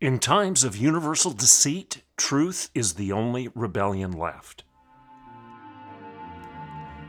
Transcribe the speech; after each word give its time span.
In 0.00 0.20
times 0.20 0.62
of 0.62 0.76
universal 0.76 1.32
deceit, 1.32 2.02
truth 2.16 2.70
is 2.72 2.94
the 2.94 3.10
only 3.10 3.48
rebellion 3.56 4.12
left. 4.12 4.62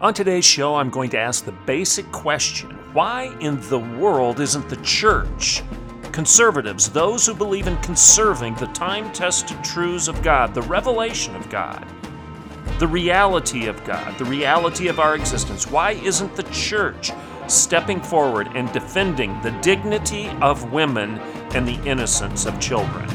On 0.01 0.11
today's 0.11 0.43
show, 0.43 0.73
I'm 0.73 0.89
going 0.89 1.11
to 1.11 1.19
ask 1.19 1.45
the 1.45 1.51
basic 1.51 2.11
question 2.11 2.71
why 2.93 3.37
in 3.41 3.61
the 3.69 3.77
world 3.77 4.39
isn't 4.39 4.69
the 4.69 4.77
church, 4.77 5.61
conservatives, 6.11 6.89
those 6.89 7.27
who 7.27 7.35
believe 7.35 7.67
in 7.67 7.77
conserving 7.83 8.55
the 8.55 8.65
time 8.67 9.13
tested 9.13 9.63
truths 9.63 10.07
of 10.07 10.23
God, 10.23 10.55
the 10.55 10.63
revelation 10.63 11.35
of 11.35 11.47
God, 11.47 11.85
the 12.77 12.87
reality 12.87 13.67
of 13.67 13.83
God, 13.83 14.17
the 14.17 14.25
reality 14.25 14.87
of 14.87 14.99
our 14.99 15.15
existence, 15.15 15.69
why 15.69 15.91
isn't 15.91 16.35
the 16.35 16.43
church 16.43 17.11
stepping 17.49 17.99
forward 17.99 18.47
and 18.53 18.71
defending 18.71 19.39
the 19.41 19.51
dignity 19.61 20.29
of 20.41 20.71
women 20.71 21.17
and 21.55 21.67
the 21.67 21.83
innocence 21.83 22.45
of 22.45 22.59
children. 22.59 23.09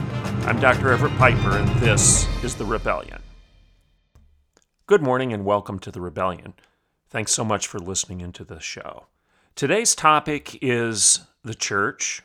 I'm 0.46 0.58
Dr. 0.58 0.90
Everett 0.92 1.16
Piper, 1.16 1.56
and 1.56 1.68
this 1.80 2.26
is 2.42 2.56
The 2.56 2.64
Rebellion. 2.64 3.22
Good 4.86 5.02
morning, 5.02 5.32
and 5.32 5.44
welcome 5.44 5.78
to 5.78 5.92
The 5.92 6.00
Rebellion. 6.00 6.54
Thanks 7.08 7.32
so 7.32 7.44
much 7.44 7.68
for 7.68 7.78
listening 7.78 8.20
into 8.20 8.44
the 8.44 8.58
show. 8.58 9.06
Today's 9.54 9.94
topic 9.94 10.58
is 10.60 11.20
the 11.44 11.54
church, 11.54 12.22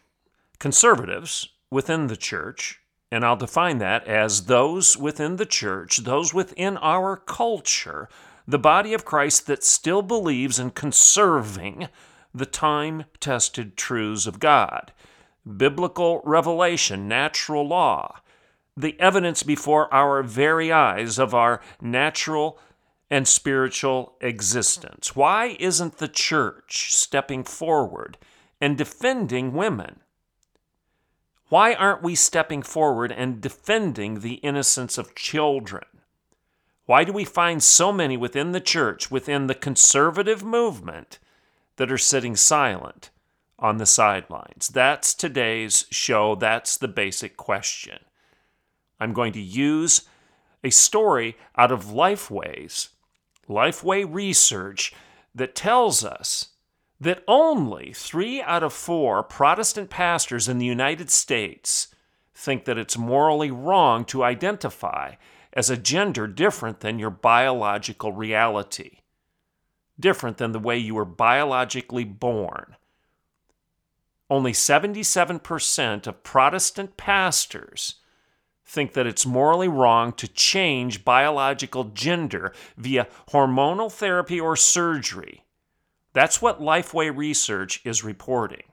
conservatives 0.57 1.49
within 1.69 2.07
the 2.07 2.17
church, 2.17 2.78
and 3.11 3.25
I'll 3.25 3.35
define 3.35 3.79
that 3.79 4.07
as 4.07 4.45
those 4.45 4.95
within 4.95 5.37
the 5.37 5.45
church, 5.45 5.97
those 5.97 6.33
within 6.33 6.77
our 6.77 7.17
culture 7.17 8.07
the 8.49 8.57
body 8.57 8.95
of 8.95 9.05
Christ 9.05 9.45
that 9.45 9.63
still 9.63 10.01
believes 10.01 10.57
in 10.57 10.71
conserving 10.71 11.87
the 12.33 12.47
time 12.47 13.05
tested 13.19 13.77
truths 13.77 14.25
of 14.25 14.39
God 14.39 14.91
biblical 15.57 16.21
revelation, 16.25 17.07
natural 17.07 17.67
law, 17.67 18.21
the 18.75 18.99
evidence 18.99 19.41
before 19.41 19.91
our 19.93 20.21
very 20.21 20.71
eyes 20.71 21.17
of 21.17 21.33
our 21.33 21.61
natural 21.81 22.59
and 23.09 23.27
spiritual 23.27 24.15
existence. 24.21 25.15
Why 25.15 25.55
isn't 25.59 25.97
the 25.97 26.07
church 26.07 26.93
stepping 26.95 27.43
forward 27.43 28.17
and 28.61 28.77
defending 28.77 29.53
women? 29.53 30.01
Why 31.49 31.73
aren't 31.73 32.03
we 32.03 32.13
stepping 32.13 32.61
forward 32.61 33.11
and 33.11 33.41
defending 33.41 34.19
the 34.19 34.35
innocence 34.35 34.97
of 34.99 35.15
children? 35.15 35.85
Why 36.85 37.03
do 37.03 37.11
we 37.11 37.25
find 37.25 37.61
so 37.61 37.91
many 37.91 38.17
within 38.17 38.51
the 38.51 38.61
church, 38.61 39.11
within 39.11 39.47
the 39.47 39.55
conservative 39.55 40.43
movement, 40.43 41.19
that 41.77 41.91
are 41.91 41.97
sitting 41.97 42.35
silent 42.35 43.09
on 43.57 43.77
the 43.77 43.85
sidelines? 43.87 44.69
That's 44.69 45.13
today's 45.13 45.85
show. 45.89 46.35
That's 46.35 46.77
the 46.77 46.87
basic 46.87 47.35
question. 47.35 47.99
I'm 48.99 49.13
going 49.13 49.33
to 49.33 49.41
use 49.41 50.03
a 50.63 50.69
story 50.69 51.35
out 51.55 51.71
of 51.71 51.85
Lifeway's, 51.85 52.89
Lifeway 53.47 54.05
research 54.07 54.93
that 55.33 55.55
tells 55.55 56.03
us 56.03 56.49
that 56.99 57.23
only 57.27 57.93
three 57.93 58.41
out 58.41 58.63
of 58.63 58.73
four 58.73 59.23
Protestant 59.23 59.89
pastors 59.89 60.47
in 60.47 60.57
the 60.57 60.65
United 60.65 61.09
States 61.09 61.87
think 62.33 62.65
that 62.65 62.77
it's 62.77 62.97
morally 62.97 63.51
wrong 63.51 64.03
to 64.05 64.23
identify 64.23 65.15
as 65.53 65.69
a 65.69 65.77
gender 65.77 66.27
different 66.27 66.81
than 66.81 66.99
your 66.99 67.09
biological 67.09 68.11
reality, 68.11 68.99
different 69.99 70.37
than 70.37 70.51
the 70.51 70.59
way 70.59 70.77
you 70.77 70.95
were 70.95 71.05
biologically 71.05 72.03
born. 72.03 72.75
Only 74.29 74.51
77% 74.51 76.05
of 76.05 76.23
Protestant 76.23 76.97
pastors 76.97 77.95
think 78.63 78.93
that 78.93 79.07
it's 79.07 79.25
morally 79.25 79.67
wrong 79.67 80.13
to 80.13 80.27
change 80.27 81.03
biological 81.03 81.85
gender 81.85 82.53
via 82.77 83.07
hormonal 83.31 83.91
therapy 83.91 84.39
or 84.39 84.55
surgery. 84.55 85.43
That's 86.13 86.41
what 86.41 86.61
Lifeway 86.61 87.15
Research 87.15 87.81
is 87.83 88.03
reporting. 88.03 88.63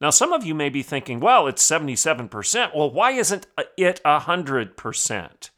Now, 0.00 0.10
some 0.10 0.32
of 0.32 0.44
you 0.44 0.54
may 0.54 0.68
be 0.68 0.82
thinking, 0.82 1.20
well, 1.20 1.46
it's 1.46 1.66
77%. 1.66 2.74
Well, 2.74 2.90
why 2.90 3.12
isn't 3.12 3.46
it 3.76 4.00
100%? 4.04 5.50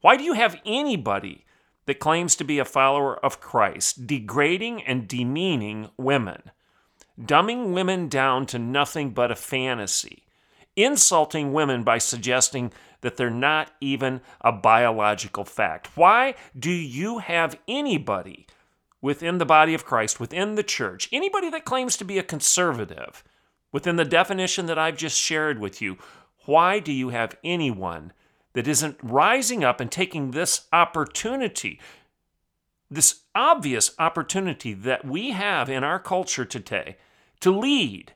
Why 0.00 0.16
do 0.16 0.24
you 0.24 0.34
have 0.34 0.60
anybody 0.66 1.44
that 1.86 1.98
claims 1.98 2.36
to 2.36 2.44
be 2.44 2.58
a 2.58 2.64
follower 2.64 3.16
of 3.24 3.40
Christ 3.40 4.06
degrading 4.06 4.82
and 4.82 5.08
demeaning 5.08 5.90
women, 5.96 6.42
dumbing 7.20 7.72
women 7.72 8.08
down 8.08 8.46
to 8.46 8.58
nothing 8.58 9.10
but 9.10 9.30
a 9.30 9.36
fantasy, 9.36 10.24
insulting 10.76 11.52
women 11.52 11.84
by 11.84 11.98
suggesting 11.98 12.72
that 13.02 13.16
they're 13.16 13.30
not 13.30 13.70
even 13.80 14.20
a 14.40 14.52
biological 14.52 15.44
fact? 15.44 15.96
Why 15.96 16.34
do 16.58 16.70
you 16.70 17.18
have 17.18 17.58
anybody 17.68 18.46
within 19.04 19.36
the 19.36 19.44
body 19.44 19.74
of 19.74 19.84
Christ, 19.84 20.18
within 20.18 20.54
the 20.54 20.62
church, 20.62 21.10
anybody 21.12 21.50
that 21.50 21.66
claims 21.66 21.94
to 21.98 22.06
be 22.06 22.16
a 22.18 22.22
conservative, 22.22 23.22
within 23.70 23.96
the 23.96 24.04
definition 24.06 24.64
that 24.64 24.78
I've 24.78 24.96
just 24.96 25.18
shared 25.18 25.58
with 25.58 25.82
you, 25.82 25.98
why 26.46 26.78
do 26.78 26.90
you 26.90 27.10
have 27.10 27.36
anyone 27.44 28.14
that 28.54 28.66
isn't 28.66 28.96
rising 29.02 29.62
up 29.62 29.78
and 29.78 29.92
taking 29.92 30.30
this 30.30 30.68
opportunity, 30.72 31.78
this 32.90 33.24
obvious 33.34 33.90
opportunity 33.98 34.72
that 34.72 35.04
we 35.04 35.32
have 35.32 35.68
in 35.68 35.84
our 35.84 35.98
culture 35.98 36.46
today 36.46 36.96
to 37.40 37.50
lead, 37.50 38.14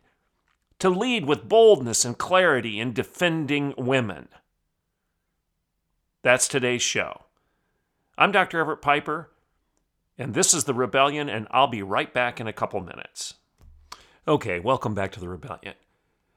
to 0.78 0.88
lead 0.88 1.26
with 1.26 1.50
boldness 1.50 2.06
and 2.06 2.16
clarity 2.16 2.80
in 2.80 2.94
defending 2.94 3.74
women. 3.76 4.28
That's 6.22 6.48
today's 6.48 6.80
show. 6.80 7.24
I'm 8.16 8.32
Dr. 8.32 8.58
Everett 8.58 8.80
Piper, 8.80 9.28
and 10.18 10.34
this 10.34 10.52
is 10.52 10.64
The 10.64 10.74
Rebellion, 10.74 11.28
and 11.28 11.46
I'll 11.50 11.68
be 11.68 11.82
right 11.82 12.12
back 12.12 12.40
in 12.40 12.48
a 12.48 12.52
couple 12.52 12.80
minutes. 12.80 13.34
Okay, 14.26 14.58
welcome 14.58 14.94
back 14.94 15.12
to 15.12 15.20
The 15.20 15.28
Rebellion. 15.28 15.74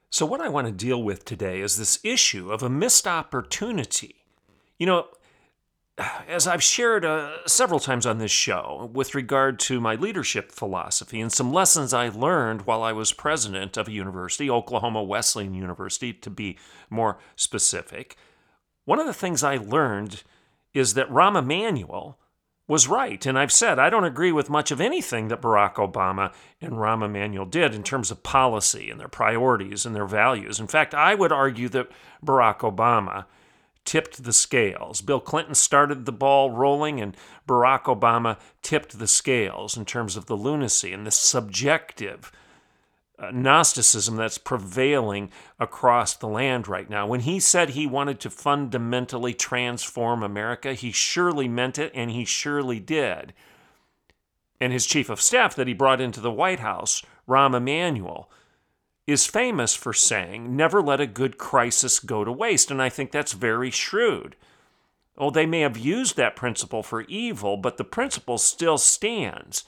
So, 0.08 0.24
what 0.24 0.40
I 0.40 0.48
want 0.48 0.66
to 0.66 0.72
deal 0.72 1.02
with 1.02 1.24
today 1.24 1.60
is 1.60 1.76
this 1.76 1.98
issue 2.04 2.52
of 2.52 2.62
a 2.62 2.70
missed 2.70 3.06
opportunity. 3.06 4.24
You 4.78 4.86
know, 4.86 5.06
as 6.28 6.46
I've 6.46 6.62
shared 6.62 7.04
uh, 7.04 7.46
several 7.46 7.80
times 7.80 8.06
on 8.06 8.18
this 8.18 8.30
show 8.30 8.90
with 8.92 9.14
regard 9.14 9.58
to 9.60 9.80
my 9.80 9.94
leadership 9.94 10.52
philosophy 10.52 11.20
and 11.20 11.32
some 11.32 11.52
lessons 11.52 11.92
I 11.92 12.08
learned 12.08 12.62
while 12.62 12.82
I 12.82 12.92
was 12.92 13.12
president 13.12 13.76
of 13.76 13.88
a 13.88 13.92
university, 13.92 14.48
Oklahoma 14.48 15.02
Wesleyan 15.02 15.54
University 15.54 16.12
to 16.12 16.30
be 16.30 16.56
more 16.88 17.18
specific, 17.36 18.16
one 18.84 18.98
of 18.98 19.06
the 19.06 19.14
things 19.14 19.42
I 19.42 19.56
learned 19.56 20.22
is 20.74 20.94
that 20.94 21.10
Rahm 21.10 21.38
Emanuel 21.38 22.18
was 22.68 22.88
right. 22.88 23.24
And 23.26 23.38
I've 23.38 23.52
said 23.52 23.78
I 23.78 23.90
don't 23.90 24.04
agree 24.04 24.32
with 24.32 24.50
much 24.50 24.70
of 24.70 24.80
anything 24.80 25.28
that 25.28 25.42
Barack 25.42 25.74
Obama 25.74 26.32
and 26.60 26.74
Rahm 26.74 27.04
Emanuel 27.04 27.46
did 27.46 27.74
in 27.74 27.82
terms 27.82 28.10
of 28.10 28.22
policy 28.22 28.90
and 28.90 29.00
their 29.00 29.08
priorities 29.08 29.84
and 29.84 29.94
their 29.94 30.06
values. 30.06 30.60
In 30.60 30.66
fact, 30.66 30.94
I 30.94 31.14
would 31.14 31.32
argue 31.32 31.68
that 31.70 31.90
Barack 32.24 32.58
Obama 32.58 33.26
tipped 33.84 34.22
the 34.22 34.32
scales. 34.32 35.00
Bill 35.00 35.20
Clinton 35.20 35.54
started 35.54 36.04
the 36.04 36.12
ball 36.12 36.50
rolling, 36.50 37.00
and 37.00 37.16
Barack 37.48 37.84
Obama 37.84 38.38
tipped 38.62 38.98
the 38.98 39.08
scales 39.08 39.76
in 39.76 39.84
terms 39.84 40.16
of 40.16 40.26
the 40.26 40.36
lunacy 40.36 40.92
and 40.92 41.06
the 41.06 41.10
subjective 41.10 42.30
Uh, 43.22 43.30
Gnosticism 43.30 44.16
that's 44.16 44.36
prevailing 44.36 45.30
across 45.60 46.16
the 46.16 46.26
land 46.26 46.66
right 46.66 46.90
now. 46.90 47.06
When 47.06 47.20
he 47.20 47.38
said 47.38 47.70
he 47.70 47.86
wanted 47.86 48.18
to 48.20 48.30
fundamentally 48.30 49.32
transform 49.32 50.24
America, 50.24 50.74
he 50.74 50.90
surely 50.90 51.46
meant 51.46 51.78
it 51.78 51.92
and 51.94 52.10
he 52.10 52.24
surely 52.24 52.80
did. 52.80 53.32
And 54.60 54.72
his 54.72 54.86
chief 54.86 55.08
of 55.08 55.20
staff 55.20 55.54
that 55.54 55.68
he 55.68 55.72
brought 55.72 56.00
into 56.00 56.20
the 56.20 56.32
White 56.32 56.60
House, 56.60 57.02
Rahm 57.28 57.54
Emanuel, 57.54 58.28
is 59.06 59.26
famous 59.26 59.74
for 59.76 59.92
saying, 59.92 60.56
never 60.56 60.82
let 60.82 61.00
a 61.00 61.06
good 61.06 61.38
crisis 61.38 62.00
go 62.00 62.24
to 62.24 62.32
waste. 62.32 62.72
And 62.72 62.82
I 62.82 62.88
think 62.88 63.12
that's 63.12 63.34
very 63.34 63.70
shrewd. 63.70 64.34
Oh, 65.16 65.30
they 65.30 65.46
may 65.46 65.60
have 65.60 65.78
used 65.78 66.16
that 66.16 66.34
principle 66.34 66.82
for 66.82 67.02
evil, 67.02 67.56
but 67.56 67.76
the 67.76 67.84
principle 67.84 68.38
still 68.38 68.78
stands. 68.78 69.64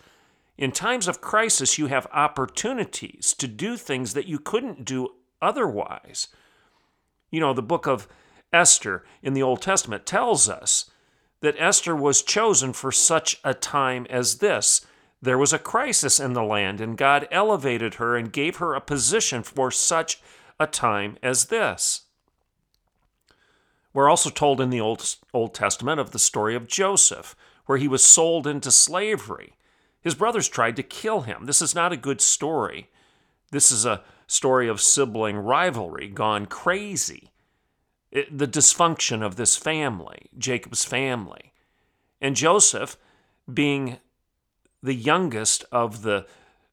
In 0.57 0.71
times 0.71 1.09
of 1.09 1.21
crisis, 1.21 1.79
you 1.79 1.87
have 1.89 2.07
opportunities 2.13 3.35
to 3.35 3.49
do 3.49 3.77
things 3.77 4.15
that 4.15 4.27
you 4.27 4.39
couldn't 4.39 4.85
do 4.85 5.09
otherwise. 5.43 6.29
You 7.31 7.41
know, 7.41 7.53
the 7.53 7.63
book 7.63 7.87
of 7.87 8.07
Esther 8.53 9.05
in 9.23 9.35
the 9.35 9.43
Old 9.43 9.61
Testament 9.61 10.07
tells 10.07 10.49
us 10.49 10.91
that 11.41 11.57
Esther 11.59 11.97
was 11.97 12.23
chosen 12.23 12.73
for 12.73 12.93
such 12.93 13.41
a 13.43 13.53
time 13.53 14.07
as 14.09 14.39
this. 14.39 14.87
There 15.21 15.39
was 15.39 15.53
a 15.53 15.59
crisis 15.59 16.21
in 16.21 16.35
the 16.35 16.45
land, 16.45 16.81
and 16.81 16.97
God 16.97 17.27
elevated 17.31 17.95
her 17.95 18.17
and 18.17 18.33
gave 18.33 18.57
her 18.57 18.75
a 18.75 18.81
position 18.81 19.43
for 19.43 19.71
such 19.71 20.21
a 20.61 20.67
time 20.67 21.19
as 21.23 21.47
this. 21.47 22.03
We're 23.93 24.09
also 24.09 24.31
told 24.31 24.61
in 24.61 24.71
the 24.71 24.81
Old, 24.81 25.17
Old 25.33 25.55
Testament 25.55 26.01
of 26.01 26.13
the 26.13 26.19
story 26.19 26.55
of 26.55 26.69
Joseph, 26.69 27.35
where 27.67 27.79
he 27.79 27.89
was 27.89 28.05
sold 28.05 28.47
into 28.47 28.71
slavery. 28.71 29.55
His 30.05 30.15
brothers 30.15 30.49
tried 30.49 30.77
to 30.77 30.83
kill 30.83 31.23
him. 31.23 31.47
This 31.47 31.63
is 31.63 31.75
not 31.75 31.93
a 31.93 31.97
good 31.97 32.21
story. 32.21 32.91
This 33.51 33.73
is 33.73 33.87
a 33.87 34.03
story 34.27 34.69
of 34.69 34.81
sibling 34.81 35.39
rivalry 35.39 36.09
gone 36.09 36.45
crazy. 36.47 37.31
It, 38.13 38.37
the 38.37 38.47
dysfunction 38.47 39.25
of 39.25 39.37
this 39.37 39.57
family, 39.57 40.29
Jacob's 40.37 40.85
family. 40.85 41.53
And 42.21 42.37
Joseph, 42.37 42.99
being 43.53 43.97
the 44.83 44.95
youngest 44.95 45.65
of 45.73 46.03
the 46.03 46.27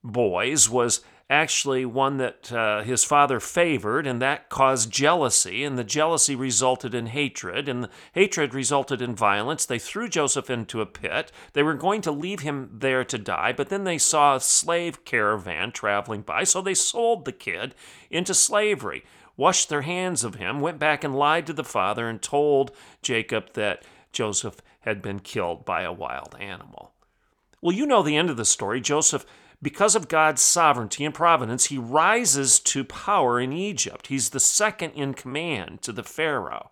boys, 0.04 0.70
was 0.70 1.02
actually 1.32 1.86
one 1.86 2.18
that 2.18 2.52
uh, 2.52 2.84
his 2.84 3.06
father 3.06 3.40
favored, 3.40 4.06
and 4.06 4.22
that 4.22 4.50
caused 4.50 4.92
jealousy, 4.92 5.64
and 5.64 5.78
the 5.78 5.84
jealousy 5.84 6.36
resulted 6.36 6.94
in 6.94 7.08
hatred, 7.08 7.70
and 7.70 7.86
the 7.86 7.90
hatred 8.14 8.54
resulted 8.54 9.02
in 9.02 9.16
violence. 9.16 9.66
They 9.66 9.80
threw 9.80 10.10
Joseph 10.10 10.50
into 10.50 10.82
a 10.82 10.86
pit. 10.86 11.32
They 11.54 11.64
were 11.64 11.74
going 11.74 12.02
to 12.02 12.12
leave 12.12 12.42
him 12.42 12.70
there 12.74 13.06
to 13.06 13.18
die, 13.18 13.54
but 13.54 13.70
then 13.70 13.86
they 13.86 13.98
saw 13.98 14.36
a 14.36 14.42
slave 14.42 15.06
caravan 15.06 15.72
traveling 15.72 16.22
by, 16.22 16.44
so 16.44 16.62
they 16.62 16.74
sold 16.74 17.24
the 17.24 17.32
kid 17.32 17.76
into 18.10 18.34
slavery, 18.34 19.06
washed 19.38 19.70
their 19.70 19.84
hands 19.84 20.26
of 20.26 20.36
him, 20.36 20.60
went 20.60 20.80
back 20.80 21.02
and 21.02 21.16
lied 21.16 21.48
to 21.48 21.54
the 21.54 21.64
father, 21.64 22.10
and 22.10 22.22
told 22.22 22.72
Jacob 23.02 23.54
that 23.54 23.84
Joseph 24.12 24.58
had 24.82 25.02
been 25.02 25.22
killed 25.22 25.64
by 25.64 25.84
a 25.84 25.94
wild 25.94 26.36
animal. 26.42 26.92
Well, 27.62 27.76
you 27.76 27.86
know 27.86 28.04
the 28.04 28.18
end 28.18 28.30
of 28.30 28.38
the 28.38 28.44
story. 28.44 28.82
Joseph 28.82 29.26
because 29.62 29.96
of 29.96 30.08
God's 30.08 30.42
sovereignty 30.42 31.06
and 31.06 31.14
providence, 31.14 31.66
he 31.66 31.78
rises 31.78 32.60
to 32.60 32.84
power 32.84 33.40
in 33.40 33.54
Egypt. 33.54 34.08
He's 34.08 34.32
the 34.32 34.40
second 34.40 34.92
in 34.92 35.14
command 35.14 35.82
to 35.84 35.92
the 35.92 36.04
Pharaoh. 36.04 36.72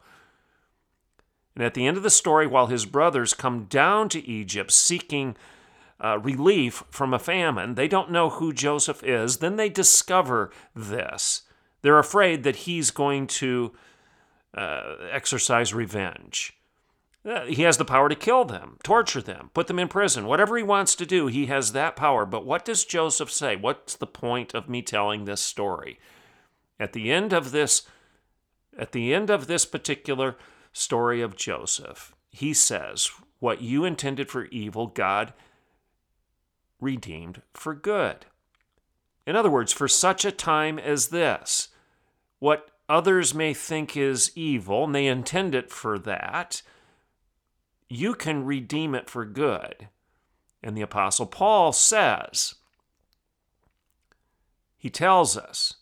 And 1.56 1.64
at 1.64 1.74
the 1.74 1.86
end 1.86 1.98
of 1.98 2.04
the 2.04 2.10
story, 2.10 2.48
while 2.48 2.68
his 2.68 2.86
brothers 2.86 3.34
come 3.34 3.66
down 3.66 4.10
to 4.10 4.28
Egypt 4.28 4.72
seeking 4.72 5.36
uh, 6.04 6.18
relief 6.20 6.84
from 6.90 7.14
a 7.14 7.20
famine, 7.20 7.76
they 7.76 7.88
don't 7.88 8.12
know 8.12 8.30
who 8.30 8.54
Joseph 8.54 9.04
is. 9.04 9.38
Then 9.38 9.58
they 9.58 9.70
discover 9.70 10.52
this. 10.76 11.44
They're 11.82 12.00
afraid 12.00 12.44
that 12.44 12.58
he's 12.58 12.92
going 12.92 13.28
to 13.28 13.74
uh, 14.54 14.96
exercise 15.12 15.74
revenge. 15.74 16.59
Uh, 17.26 17.46
he 17.46 17.64
has 17.64 17.78
the 17.78 17.86
power 17.86 18.08
to 18.08 18.16
kill 18.16 18.46
them, 18.46 18.78
torture 18.82 19.22
them, 19.22 19.50
put 19.54 19.68
them 19.68 19.78
in 19.80 19.90
prison, 19.90 20.26
whatever 20.26 20.56
he 20.56 20.64
wants 20.64 20.96
to 20.96 21.06
do, 21.06 21.28
he 21.28 21.48
has 21.48 21.74
that 21.74 21.96
power. 21.96 22.26
But 22.26 22.46
what 22.46 22.64
does 22.64 22.86
Joseph 22.86 23.30
say? 23.30 23.56
What's 23.58 23.96
the 23.96 24.08
point 24.08 24.54
of 24.54 24.70
me 24.70 24.82
telling 24.82 25.26
this 25.26 25.42
story? 25.42 26.00
At 26.80 26.94
the 26.94 27.12
end 27.12 27.34
of 27.34 27.52
this 27.52 27.84
at 28.78 28.94
the 28.94 29.14
end 29.14 29.30
of 29.30 29.48
this 29.48 29.66
particular 29.66 30.38
story 30.72 31.22
of 31.22 31.36
Joseph, 31.36 32.16
he 32.30 32.54
says, 32.54 33.12
What 33.40 33.62
you 33.62 33.84
intended 33.84 34.30
for 34.30 34.46
evil, 34.46 34.88
God 34.88 35.34
redeemed 36.80 37.42
for 37.54 37.74
good. 37.74 38.26
In 39.28 39.36
other 39.36 39.50
words, 39.50 39.74
for 39.74 39.88
such 39.88 40.24
a 40.24 40.32
time 40.32 40.80
as 40.80 41.10
this, 41.10 41.70
what 42.40 42.72
others 42.88 43.34
may 43.34 43.54
think 43.54 43.98
is 43.98 44.32
evil, 44.36 44.86
and 44.86 44.96
they 44.96 45.08
intend 45.08 45.54
it 45.54 45.70
for 45.70 46.00
that, 46.00 46.62
you 47.90 48.14
can 48.14 48.46
redeem 48.46 48.94
it 48.94 49.10
for 49.10 49.26
good. 49.26 49.90
And 50.62 50.78
the 50.78 50.82
Apostle 50.82 51.26
Paul 51.26 51.74
says, 51.74 52.56
he 54.78 54.90
tells 54.90 55.36
us 55.36 55.76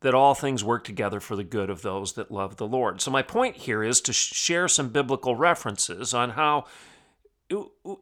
that 0.00 0.14
all 0.14 0.34
things 0.34 0.62
work 0.62 0.84
together 0.84 1.18
for 1.18 1.34
the 1.34 1.44
good 1.44 1.70
of 1.70 1.82
those 1.82 2.12
that 2.12 2.30
love 2.30 2.56
the 2.56 2.66
Lord. 2.66 3.00
So, 3.00 3.10
my 3.10 3.22
point 3.22 3.56
here 3.56 3.82
is 3.82 4.00
to 4.02 4.12
share 4.12 4.68
some 4.68 4.90
biblical 4.90 5.34
references 5.34 6.12
on 6.14 6.30
how, 6.30 6.66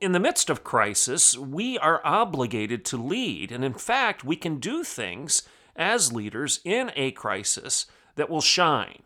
in 0.01 0.13
the 0.13 0.21
midst 0.21 0.51
of 0.51 0.65
crisis, 0.65 1.39
we 1.39 1.79
are 1.79 2.05
obligated 2.05 2.85
to 2.87 2.97
lead. 2.97 3.53
And 3.53 3.65
in 3.65 3.75
fact, 3.75 4.25
we 4.25 4.37
can 4.37 4.59
do 4.59 4.83
things 4.83 5.45
as 5.77 6.13
leaders 6.13 6.61
in 6.65 6.91
a 6.97 7.13
crisis 7.13 7.87
that 8.17 8.29
will 8.29 8.41
shine 8.41 9.03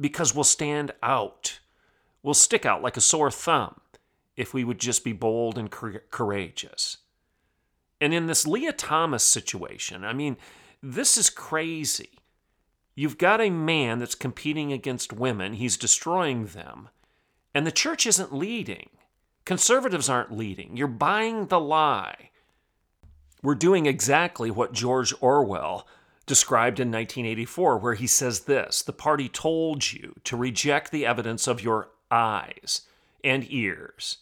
because 0.00 0.34
we'll 0.34 0.44
stand 0.44 0.92
out 1.02 1.60
will 2.22 2.34
stick 2.34 2.64
out 2.64 2.82
like 2.82 2.96
a 2.96 3.00
sore 3.00 3.30
thumb 3.30 3.80
if 4.36 4.54
we 4.54 4.64
would 4.64 4.78
just 4.78 5.04
be 5.04 5.12
bold 5.12 5.58
and 5.58 5.70
courageous. 5.70 6.98
And 8.00 8.12
in 8.12 8.26
this 8.26 8.46
Lia 8.46 8.72
Thomas 8.72 9.22
situation, 9.22 10.04
I 10.04 10.12
mean, 10.12 10.36
this 10.82 11.16
is 11.16 11.30
crazy. 11.30 12.18
You've 12.94 13.18
got 13.18 13.40
a 13.40 13.50
man 13.50 13.98
that's 13.98 14.14
competing 14.14 14.72
against 14.72 15.12
women, 15.12 15.54
he's 15.54 15.76
destroying 15.76 16.46
them, 16.46 16.88
and 17.54 17.66
the 17.66 17.72
church 17.72 18.06
isn't 18.06 18.34
leading. 18.34 18.90
Conservatives 19.44 20.08
aren't 20.08 20.36
leading. 20.36 20.76
You're 20.76 20.88
buying 20.88 21.46
the 21.46 21.60
lie. 21.60 22.30
We're 23.42 23.54
doing 23.54 23.86
exactly 23.86 24.50
what 24.50 24.72
George 24.72 25.12
Orwell 25.20 25.86
described 26.26 26.78
in 26.78 26.88
1984, 26.88 27.78
where 27.78 27.94
he 27.94 28.06
says 28.06 28.40
this 28.40 28.82
The 28.82 28.92
party 28.92 29.28
told 29.28 29.92
you 29.92 30.14
to 30.24 30.36
reject 30.36 30.90
the 30.90 31.06
evidence 31.06 31.46
of 31.46 31.62
your 31.62 31.90
eyes 32.12 32.82
and 33.24 33.46
ears. 33.50 34.18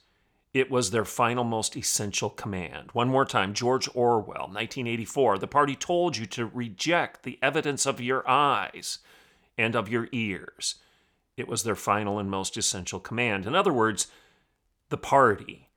It 0.52 0.70
was 0.70 0.90
their 0.90 1.04
final, 1.04 1.44
most 1.44 1.76
essential 1.76 2.30
command. 2.30 2.90
One 2.92 3.08
more 3.08 3.24
time 3.24 3.54
George 3.54 3.88
Orwell, 3.94 4.48
1984. 4.48 5.38
The 5.38 5.46
party 5.46 5.76
told 5.76 6.16
you 6.16 6.26
to 6.26 6.46
reject 6.46 7.22
the 7.22 7.38
evidence 7.40 7.86
of 7.86 8.00
your 8.00 8.28
eyes 8.28 8.98
and 9.56 9.76
of 9.76 9.88
your 9.88 10.08
ears. 10.10 10.76
It 11.36 11.46
was 11.46 11.62
their 11.62 11.76
final 11.76 12.18
and 12.18 12.30
most 12.30 12.56
essential 12.56 12.98
command. 12.98 13.46
In 13.46 13.54
other 13.54 13.72
words, 13.72 14.08
the 14.88 14.96
party, 14.96 15.68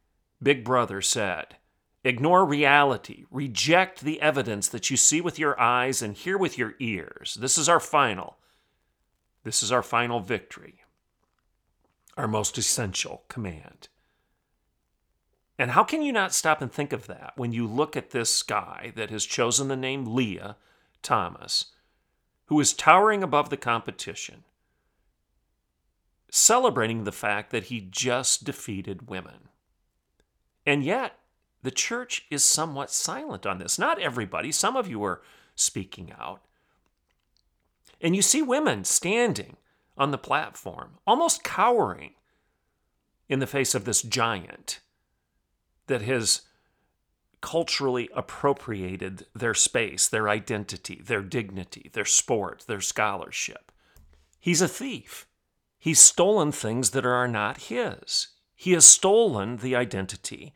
Big 0.41 0.63
Brother 0.63 1.01
said, 1.01 1.57
ignore 2.03 2.43
reality, 2.43 3.25
reject 3.29 4.01
the 4.01 4.19
evidence 4.21 4.67
that 4.69 4.89
you 4.89 4.97
see 4.97 5.21
with 5.21 5.37
your 5.37 5.59
eyes 5.59 6.01
and 6.01 6.17
hear 6.17 6.37
with 6.37 6.57
your 6.57 6.73
ears. 6.79 7.37
This 7.39 7.57
is 7.57 7.69
our 7.69 7.79
final. 7.79 8.37
This 9.43 9.61
is 9.61 9.71
our 9.71 9.83
final 9.83 10.19
victory 10.19 10.82
our 12.17 12.27
most 12.27 12.57
essential 12.57 13.23
command. 13.27 13.87
And 15.57 15.71
how 15.71 15.83
can 15.83 16.01
you 16.01 16.11
not 16.11 16.33
stop 16.33 16.61
and 16.61 16.71
think 16.71 16.93
of 16.93 17.07
that 17.07 17.33
when 17.35 17.53
you 17.53 17.67
look 17.67 17.95
at 17.95 18.09
this 18.09 18.41
guy 18.41 18.91
that 18.95 19.09
has 19.11 19.25
chosen 19.25 19.67
the 19.67 19.75
name 19.75 20.05
Lia 20.05 20.57
Thomas, 21.01 21.67
who 22.45 22.59
is 22.59 22.73
towering 22.73 23.23
above 23.23 23.49
the 23.49 23.57
competition, 23.57 24.43
celebrating 26.29 27.03
the 27.03 27.11
fact 27.11 27.51
that 27.51 27.65
he 27.65 27.87
just 27.89 28.43
defeated 28.43 29.09
women? 29.09 29.49
And 30.65 30.83
yet, 30.83 31.19
the 31.61 31.71
church 31.71 32.25
is 32.29 32.43
somewhat 32.43 32.91
silent 32.91 33.45
on 33.45 33.59
this. 33.59 33.77
Not 33.77 34.01
everybody, 34.01 34.51
some 34.51 34.75
of 34.75 34.87
you 34.87 35.03
are 35.03 35.21
speaking 35.55 36.11
out. 36.19 36.41
And 38.01 38.15
you 38.15 38.21
see 38.21 38.41
women 38.41 38.83
standing 38.83 39.55
on 39.97 40.11
the 40.11 40.17
platform, 40.17 40.97
almost 41.05 41.43
cowering 41.43 42.13
in 43.29 43.39
the 43.39 43.47
face 43.47 43.75
of 43.75 43.85
this 43.85 44.01
giant 44.01 44.79
that 45.87 46.01
has 46.01 46.41
culturally 47.41 48.09
appropriated 48.15 49.25
their 49.35 49.53
space, 49.53 50.07
their 50.07 50.29
identity, 50.29 51.01
their 51.03 51.21
dignity, 51.21 51.89
their 51.93 52.05
sport, 52.05 52.63
their 52.67 52.81
scholarship. 52.81 53.71
He's 54.39 54.61
a 54.61 54.67
thief. 54.67 55.27
He's 55.77 55.99
stolen 55.99 56.53
things 56.53 56.91
that 56.91 57.05
are 57.05 57.27
not 57.27 57.63
his. 57.63 58.29
He 58.55 58.71
has 58.71 58.85
stolen 58.85 59.57
the 59.57 59.75
identity, 59.75 60.53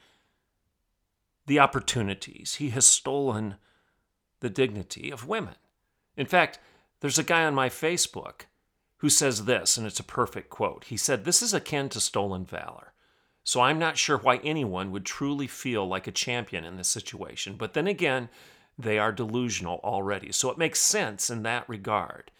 the 1.45 1.59
opportunities. 1.59 2.55
He 2.55 2.69
has 2.69 2.85
stolen 2.87 3.55
the 4.39 4.49
dignity 4.49 5.11
of 5.11 5.27
women. 5.27 5.55
In 6.15 6.25
fact, 6.25 6.59
there's 7.01 7.19
a 7.19 7.23
guy 7.23 7.43
on 7.43 7.53
my 7.53 7.67
Facebook 7.67 8.43
who 8.97 9.09
says 9.09 9.45
this, 9.45 9.77
and 9.77 9.85
it's 9.85 9.99
a 9.99 10.03
perfect 10.03 10.49
quote. 10.49 10.85
He 10.85 10.97
said, 10.97 11.23
This 11.23 11.41
is 11.41 11.53
akin 11.53 11.89
to 11.89 11.99
stolen 11.99 12.45
valor. 12.45 12.93
So 13.43 13.61
I'm 13.61 13.79
not 13.79 13.97
sure 13.97 14.17
why 14.17 14.37
anyone 14.37 14.91
would 14.91 15.05
truly 15.05 15.47
feel 15.47 15.87
like 15.87 16.07
a 16.07 16.11
champion 16.11 16.65
in 16.65 16.75
this 16.75 16.89
situation. 16.89 17.55
But 17.55 17.73
then 17.73 17.87
again, 17.87 18.29
they 18.77 18.99
are 18.99 19.11
delusional 19.11 19.79
already. 19.83 20.31
So 20.31 20.49
it 20.49 20.57
makes 20.57 20.79
sense 20.79 21.29
in 21.29 21.43
that 21.43 21.67
regard. 21.69 22.31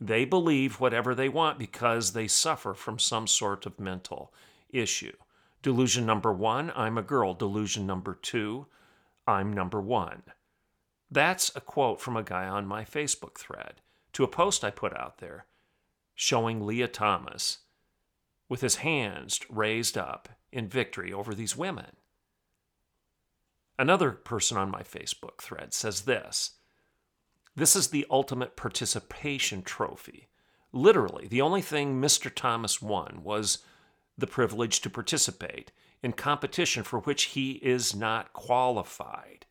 They 0.00 0.24
believe 0.24 0.80
whatever 0.80 1.14
they 1.14 1.28
want 1.28 1.58
because 1.58 2.12
they 2.12 2.26
suffer 2.26 2.74
from 2.74 2.98
some 2.98 3.26
sort 3.26 3.66
of 3.66 3.78
mental 3.78 4.32
issue. 4.70 5.16
Delusion 5.62 6.06
number 6.06 6.32
one, 6.32 6.72
I'm 6.74 6.98
a 6.98 7.02
girl. 7.02 7.34
Delusion 7.34 7.86
number 7.86 8.14
two, 8.14 8.66
I'm 9.26 9.52
number 9.52 9.80
one. 9.80 10.22
That's 11.10 11.54
a 11.54 11.60
quote 11.60 12.00
from 12.00 12.16
a 12.16 12.22
guy 12.22 12.46
on 12.46 12.66
my 12.66 12.84
Facebook 12.84 13.38
thread 13.38 13.80
to 14.12 14.24
a 14.24 14.28
post 14.28 14.64
I 14.64 14.70
put 14.70 14.96
out 14.96 15.18
there 15.18 15.46
showing 16.20 16.66
Lia 16.66 16.88
Thomas 16.88 17.58
with 18.48 18.60
his 18.60 18.76
hands 18.76 19.38
raised 19.48 19.96
up 19.96 20.28
in 20.50 20.66
victory 20.66 21.12
over 21.12 21.32
these 21.32 21.56
women. 21.56 21.92
Another 23.78 24.10
person 24.10 24.56
on 24.56 24.68
my 24.68 24.82
Facebook 24.82 25.40
thread 25.40 25.72
says 25.72 26.02
this 26.02 26.56
This 27.54 27.76
is 27.76 27.88
the 27.88 28.04
ultimate 28.10 28.56
participation 28.56 29.62
trophy. 29.62 30.26
Literally, 30.72 31.28
the 31.28 31.40
only 31.40 31.62
thing 31.62 32.00
Mr. 32.00 32.34
Thomas 32.34 32.82
won 32.82 33.20
was 33.22 33.58
the 34.16 34.26
privilege 34.26 34.80
to 34.80 34.90
participate 34.90 35.70
in 36.02 36.14
competition 36.14 36.82
for 36.82 36.98
which 36.98 37.26
he 37.26 37.52
is 37.52 37.94
not 37.94 38.32
qualified. 38.32 39.46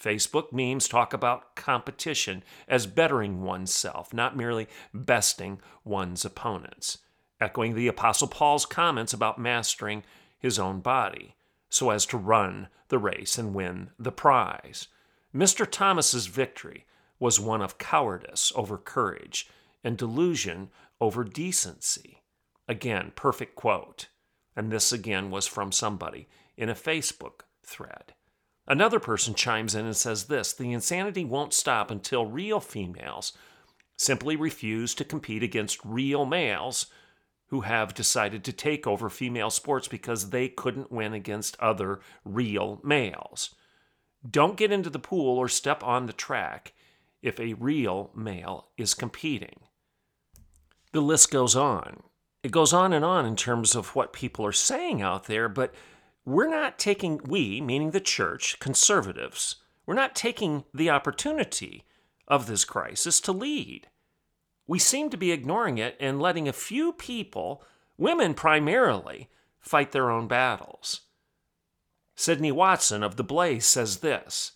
Facebook 0.00 0.52
memes 0.52 0.88
talk 0.88 1.12
about 1.12 1.56
competition 1.56 2.42
as 2.68 2.86
bettering 2.86 3.42
oneself, 3.42 4.12
not 4.12 4.36
merely 4.36 4.68
besting 4.92 5.60
one's 5.84 6.24
opponents, 6.24 6.98
echoing 7.40 7.74
the 7.74 7.88
Apostle 7.88 8.28
Paul's 8.28 8.66
comments 8.66 9.12
about 9.12 9.38
mastering 9.38 10.02
his 10.38 10.58
own 10.58 10.80
body 10.80 11.36
so 11.70 11.90
as 11.90 12.06
to 12.06 12.16
run 12.16 12.68
the 12.88 12.98
race 12.98 13.38
and 13.38 13.54
win 13.54 13.90
the 13.98 14.12
prize. 14.12 14.88
Mr. 15.34 15.68
Thomas's 15.68 16.26
victory 16.26 16.86
was 17.18 17.40
one 17.40 17.62
of 17.62 17.78
cowardice 17.78 18.52
over 18.54 18.78
courage 18.78 19.48
and 19.82 19.96
delusion 19.96 20.70
over 21.00 21.24
decency. 21.24 22.22
Again, 22.68 23.12
perfect 23.16 23.56
quote. 23.56 24.08
And 24.56 24.70
this 24.70 24.92
again 24.92 25.30
was 25.30 25.46
from 25.46 25.72
somebody 25.72 26.28
in 26.56 26.68
a 26.68 26.74
Facebook 26.74 27.40
thread. 27.64 28.13
Another 28.66 28.98
person 28.98 29.34
chimes 29.34 29.74
in 29.74 29.84
and 29.84 29.96
says 29.96 30.24
this 30.24 30.52
The 30.52 30.72
insanity 30.72 31.24
won't 31.24 31.52
stop 31.52 31.90
until 31.90 32.26
real 32.26 32.60
females 32.60 33.32
simply 33.96 34.36
refuse 34.36 34.94
to 34.94 35.04
compete 35.04 35.42
against 35.42 35.84
real 35.84 36.26
males 36.26 36.86
who 37.48 37.60
have 37.60 37.94
decided 37.94 38.42
to 38.44 38.52
take 38.52 38.86
over 38.86 39.08
female 39.08 39.50
sports 39.50 39.86
because 39.86 40.30
they 40.30 40.48
couldn't 40.48 40.90
win 40.90 41.12
against 41.12 41.60
other 41.60 42.00
real 42.24 42.80
males. 42.82 43.54
Don't 44.28 44.56
get 44.56 44.72
into 44.72 44.90
the 44.90 44.98
pool 44.98 45.38
or 45.38 45.48
step 45.48 45.84
on 45.84 46.06
the 46.06 46.12
track 46.12 46.72
if 47.22 47.38
a 47.38 47.54
real 47.54 48.10
male 48.14 48.68
is 48.76 48.94
competing. 48.94 49.60
The 50.92 51.00
list 51.00 51.30
goes 51.30 51.54
on. 51.54 52.02
It 52.42 52.50
goes 52.50 52.72
on 52.72 52.92
and 52.92 53.04
on 53.04 53.26
in 53.26 53.36
terms 53.36 53.74
of 53.74 53.94
what 53.94 54.12
people 54.12 54.44
are 54.46 54.52
saying 54.52 55.00
out 55.00 55.24
there, 55.24 55.48
but 55.48 55.74
we're 56.24 56.48
not 56.48 56.78
taking, 56.78 57.20
we, 57.24 57.60
meaning 57.60 57.90
the 57.90 58.00
church, 58.00 58.58
conservatives, 58.58 59.56
we're 59.86 59.94
not 59.94 60.14
taking 60.14 60.64
the 60.72 60.90
opportunity 60.90 61.84
of 62.26 62.46
this 62.46 62.64
crisis 62.64 63.20
to 63.20 63.32
lead. 63.32 63.88
We 64.66 64.78
seem 64.78 65.10
to 65.10 65.16
be 65.16 65.32
ignoring 65.32 65.76
it 65.78 65.96
and 66.00 66.20
letting 66.20 66.48
a 66.48 66.54
few 66.54 66.92
people, 66.92 67.62
women 67.98 68.32
primarily, 68.32 69.28
fight 69.60 69.92
their 69.92 70.10
own 70.10 70.26
battles. 70.26 71.02
Sydney 72.16 72.52
Watson 72.52 73.02
of 73.02 73.16
The 73.16 73.24
Blaze 73.24 73.66
says 73.66 73.98
this 73.98 74.52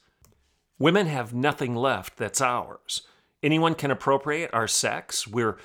Women 0.78 1.06
have 1.06 1.34
nothing 1.34 1.74
left 1.74 2.16
that's 2.16 2.40
ours. 2.40 3.02
Anyone 3.42 3.74
can 3.74 3.90
appropriate 3.90 4.50
our 4.52 4.68
sex. 4.68 5.26
We're 5.26 5.58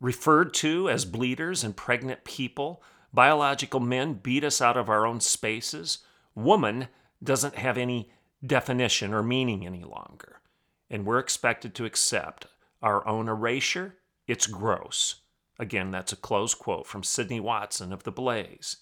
referred 0.00 0.52
to 0.54 0.88
as 0.90 1.04
bleeders 1.04 1.62
and 1.62 1.76
pregnant 1.76 2.24
people. 2.24 2.82
Biological 3.14 3.78
men 3.78 4.14
beat 4.14 4.42
us 4.42 4.60
out 4.60 4.76
of 4.76 4.88
our 4.88 5.06
own 5.06 5.20
spaces. 5.20 5.98
Woman 6.34 6.88
doesn't 7.22 7.54
have 7.54 7.78
any 7.78 8.10
definition 8.44 9.14
or 9.14 9.22
meaning 9.22 9.64
any 9.64 9.84
longer. 9.84 10.40
And 10.90 11.06
we're 11.06 11.20
expected 11.20 11.76
to 11.76 11.84
accept 11.84 12.48
our 12.82 13.06
own 13.06 13.28
erasure. 13.28 13.94
It's 14.26 14.48
gross. 14.48 15.20
Again, 15.60 15.92
that's 15.92 16.12
a 16.12 16.16
close 16.16 16.54
quote 16.54 16.88
from 16.88 17.04
Sydney 17.04 17.38
Watson 17.38 17.92
of 17.92 18.02
The 18.02 18.10
Blaze. 18.10 18.78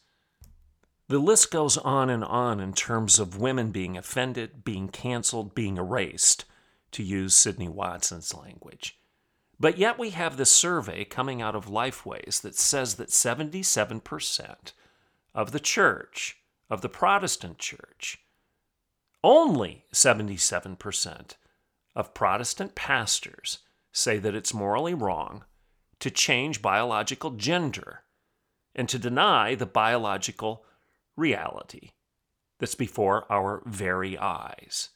The 1.09 1.19
list 1.19 1.51
goes 1.51 1.77
on 1.77 2.09
and 2.09 2.25
on 2.25 2.59
in 2.59 2.73
terms 2.73 3.19
of 3.19 3.39
women 3.39 3.71
being 3.71 3.99
offended, 3.99 4.65
being 4.65 4.89
canceled, 4.89 5.55
being 5.55 5.77
erased, 5.77 6.47
to 6.93 7.03
use 7.03 7.35
Sydney 7.35 7.69
Watson's 7.69 8.33
language. 8.33 8.99
But 9.63 9.79
yet 9.79 9.97
we 9.97 10.11
have 10.11 10.37
this 10.37 10.51
survey 10.51 11.05
coming 11.05 11.41
out 11.41 11.55
of 11.55 11.67
Lifeways 11.67 12.41
that 12.43 12.57
says 12.57 12.97
that 12.97 13.11
77% 13.11 14.73
of 15.37 15.53
the 15.53 15.61
church, 15.61 16.39
of 16.69 16.81
the 16.81 16.89
Protestant 16.89 17.59
church, 17.59 18.19
only 19.23 19.85
77% 19.95 21.37
of 21.95 22.13
Protestant 22.13 22.75
pastors 22.75 23.61
say 23.93 24.19
that 24.19 24.35
it's 24.35 24.53
morally 24.53 24.95
wrong 24.95 25.45
to 26.01 26.11
change 26.11 26.61
biological 26.61 27.31
gender 27.31 28.03
and 28.75 28.89
to 28.89 28.99
deny 28.99 29.55
the 29.55 29.65
biological 29.65 30.65
reality 31.17 31.91
that's 32.59 32.75
before 32.75 33.31
our 33.31 33.63
very 33.65 34.19
eyes. 34.19 34.89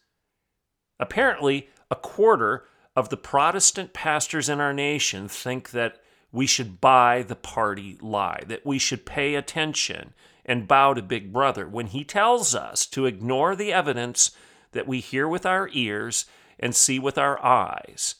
Apparently, 0.99 1.69
a 1.89 1.95
quarter 1.95 2.65
of 2.97 3.11
the 3.11 3.17
Protestant 3.17 3.93
pastors 3.93 4.49
in 4.49 4.59
our 4.59 4.73
nation 4.73 5.29
think 5.29 5.71
that 5.71 6.01
we 6.33 6.47
should 6.47 6.81
buy 6.81 7.23
the 7.23 7.37
party 7.37 7.99
lie, 8.01 8.43
that 8.49 8.65
we 8.65 8.79
should 8.79 9.05
pay 9.05 9.35
attention 9.35 10.15
and 10.45 10.67
bow 10.67 10.95
to 10.95 11.03
Big 11.03 11.33
Brother 11.33 11.69
when 11.69 11.89
he 11.89 12.05
tells 12.05 12.55
us 12.55 12.87
to 12.87 13.05
ignore 13.05 13.55
the 13.55 13.73
evidence 13.73 14.31
that 14.73 14.87
we 14.87 15.01
hear 15.01 15.29
with 15.29 15.45
our 15.45 15.69
ears 15.73 16.25
and 16.59 16.75
see 16.75 16.99
with 16.99 17.19
our 17.19 17.45
eyes, 17.45 18.17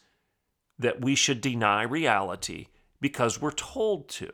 that 0.79 1.01
we 1.01 1.15
should 1.15 1.41
deny 1.41 1.83
reality 1.83 2.67
because 3.01 3.41
we're 3.41 3.51
told 3.51 4.09
to. 4.09 4.31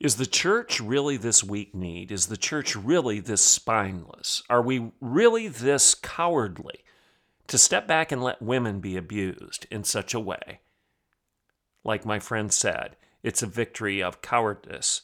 Is 0.00 0.16
the 0.16 0.26
church 0.26 0.80
really 0.80 1.16
this 1.16 1.44
weak 1.44 1.76
kneed? 1.76 2.10
Is 2.10 2.26
the 2.26 2.36
church 2.36 2.74
really 2.74 3.20
this 3.20 3.42
spineless? 3.42 4.42
Are 4.50 4.62
we 4.62 4.90
really 5.00 5.46
this 5.46 5.94
cowardly 5.94 6.82
to 7.46 7.58
step 7.58 7.86
back 7.86 8.12
and 8.12 8.22
let 8.22 8.42
women 8.42 8.80
be 8.80 8.96
abused 8.96 9.66
in 9.70 9.84
such 9.84 10.14
a 10.14 10.20
way. 10.20 10.60
Like 11.84 12.04
my 12.04 12.18
friend 12.18 12.52
said, 12.52 12.96
it's 13.22 13.42
a 13.42 13.46
victory 13.46 14.02
of 14.02 14.22
cowardice 14.22 15.02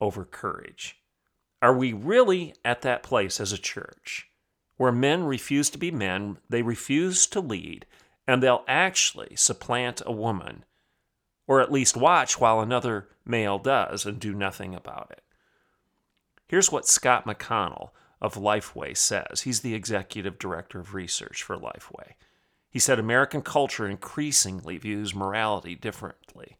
over 0.00 0.24
courage. 0.24 1.00
Are 1.60 1.76
we 1.76 1.92
really 1.92 2.54
at 2.64 2.82
that 2.82 3.02
place 3.02 3.40
as 3.40 3.52
a 3.52 3.58
church 3.58 4.28
where 4.76 4.92
men 4.92 5.24
refuse 5.24 5.70
to 5.70 5.78
be 5.78 5.90
men, 5.90 6.38
they 6.48 6.62
refuse 6.62 7.26
to 7.28 7.40
lead, 7.40 7.86
and 8.26 8.42
they'll 8.42 8.64
actually 8.66 9.36
supplant 9.36 10.02
a 10.04 10.12
woman, 10.12 10.64
or 11.46 11.60
at 11.60 11.72
least 11.72 11.96
watch 11.96 12.40
while 12.40 12.60
another 12.60 13.08
male 13.24 13.58
does 13.58 14.06
and 14.06 14.18
do 14.18 14.34
nothing 14.34 14.74
about 14.74 15.08
it? 15.12 15.22
Here's 16.48 16.72
what 16.72 16.86
Scott 16.86 17.26
McConnell, 17.26 17.90
of 18.22 18.36
Lifeway 18.36 18.96
says. 18.96 19.42
He's 19.42 19.60
the 19.60 19.74
executive 19.74 20.38
director 20.38 20.78
of 20.78 20.94
research 20.94 21.42
for 21.42 21.58
Lifeway. 21.58 22.12
He 22.70 22.78
said 22.78 22.98
American 22.98 23.42
culture 23.42 23.88
increasingly 23.88 24.78
views 24.78 25.12
morality 25.12 25.74
differently 25.74 26.56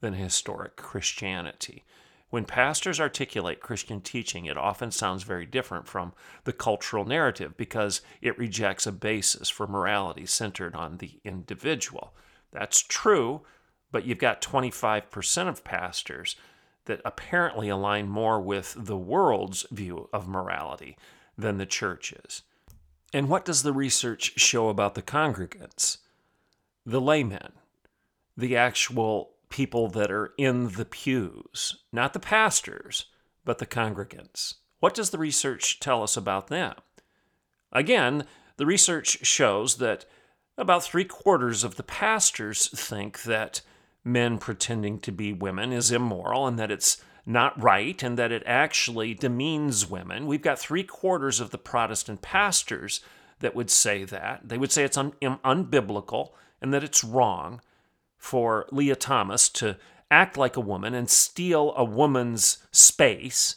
than 0.00 0.12
historic 0.12 0.76
Christianity. 0.76 1.84
When 2.28 2.44
pastors 2.44 3.00
articulate 3.00 3.60
Christian 3.60 4.02
teaching, 4.02 4.44
it 4.44 4.58
often 4.58 4.90
sounds 4.90 5.22
very 5.22 5.46
different 5.46 5.88
from 5.88 6.12
the 6.44 6.52
cultural 6.52 7.06
narrative 7.06 7.56
because 7.56 8.02
it 8.20 8.38
rejects 8.38 8.86
a 8.86 8.92
basis 8.92 9.48
for 9.48 9.66
morality 9.66 10.26
centered 10.26 10.74
on 10.74 10.98
the 10.98 11.18
individual. 11.24 12.14
That's 12.52 12.82
true, 12.82 13.40
but 13.90 14.04
you've 14.04 14.18
got 14.18 14.42
25% 14.42 15.48
of 15.48 15.64
pastors 15.64 16.36
that 16.86 17.00
apparently 17.04 17.68
align 17.68 18.08
more 18.08 18.40
with 18.40 18.74
the 18.76 18.96
world's 18.96 19.66
view 19.70 20.08
of 20.12 20.26
morality 20.26 20.96
than 21.36 21.58
the 21.58 21.66
church's. 21.66 22.42
And 23.12 23.28
what 23.28 23.44
does 23.44 23.62
the 23.62 23.72
research 23.72 24.38
show 24.38 24.68
about 24.68 24.94
the 24.94 25.02
congregants? 25.02 25.98
The 26.84 27.00
laymen, 27.00 27.52
the 28.36 28.56
actual 28.56 29.30
people 29.48 29.88
that 29.88 30.10
are 30.10 30.32
in 30.36 30.70
the 30.70 30.84
pews, 30.84 31.76
not 31.92 32.12
the 32.12 32.20
pastors, 32.20 33.06
but 33.44 33.58
the 33.58 33.66
congregants. 33.66 34.54
What 34.80 34.94
does 34.94 35.10
the 35.10 35.18
research 35.18 35.80
tell 35.80 36.02
us 36.02 36.16
about 36.16 36.48
them? 36.48 36.74
Again, 37.72 38.24
the 38.56 38.66
research 38.66 39.24
shows 39.26 39.76
that 39.76 40.04
about 40.58 40.84
three 40.84 41.04
quarters 41.04 41.64
of 41.64 41.76
the 41.76 41.82
pastors 41.82 42.68
think 42.68 43.22
that 43.22 43.60
men 44.06 44.38
pretending 44.38 44.98
to 45.00 45.12
be 45.12 45.32
women 45.32 45.72
is 45.72 45.90
immoral 45.90 46.46
and 46.46 46.58
that 46.58 46.70
it's 46.70 47.02
not 47.26 47.60
right 47.60 48.02
and 48.02 48.16
that 48.16 48.30
it 48.30 48.42
actually 48.46 49.12
demeans 49.12 49.90
women. 49.90 50.26
We've 50.26 50.40
got 50.40 50.58
three 50.58 50.84
quarters 50.84 51.40
of 51.40 51.50
the 51.50 51.58
Protestant 51.58 52.22
pastors 52.22 53.00
that 53.40 53.54
would 53.54 53.68
say 53.68 54.04
that. 54.04 54.48
They 54.48 54.56
would 54.56 54.70
say 54.70 54.84
it's 54.84 54.96
un- 54.96 55.12
unbiblical 55.20 56.30
and 56.62 56.72
that 56.72 56.84
it's 56.84 57.02
wrong 57.02 57.60
for 58.16 58.66
Lia 58.70 58.96
Thomas 58.96 59.48
to 59.50 59.76
act 60.10 60.36
like 60.36 60.56
a 60.56 60.60
woman 60.60 60.94
and 60.94 61.10
steal 61.10 61.74
a 61.76 61.84
woman's 61.84 62.58
space, 62.70 63.56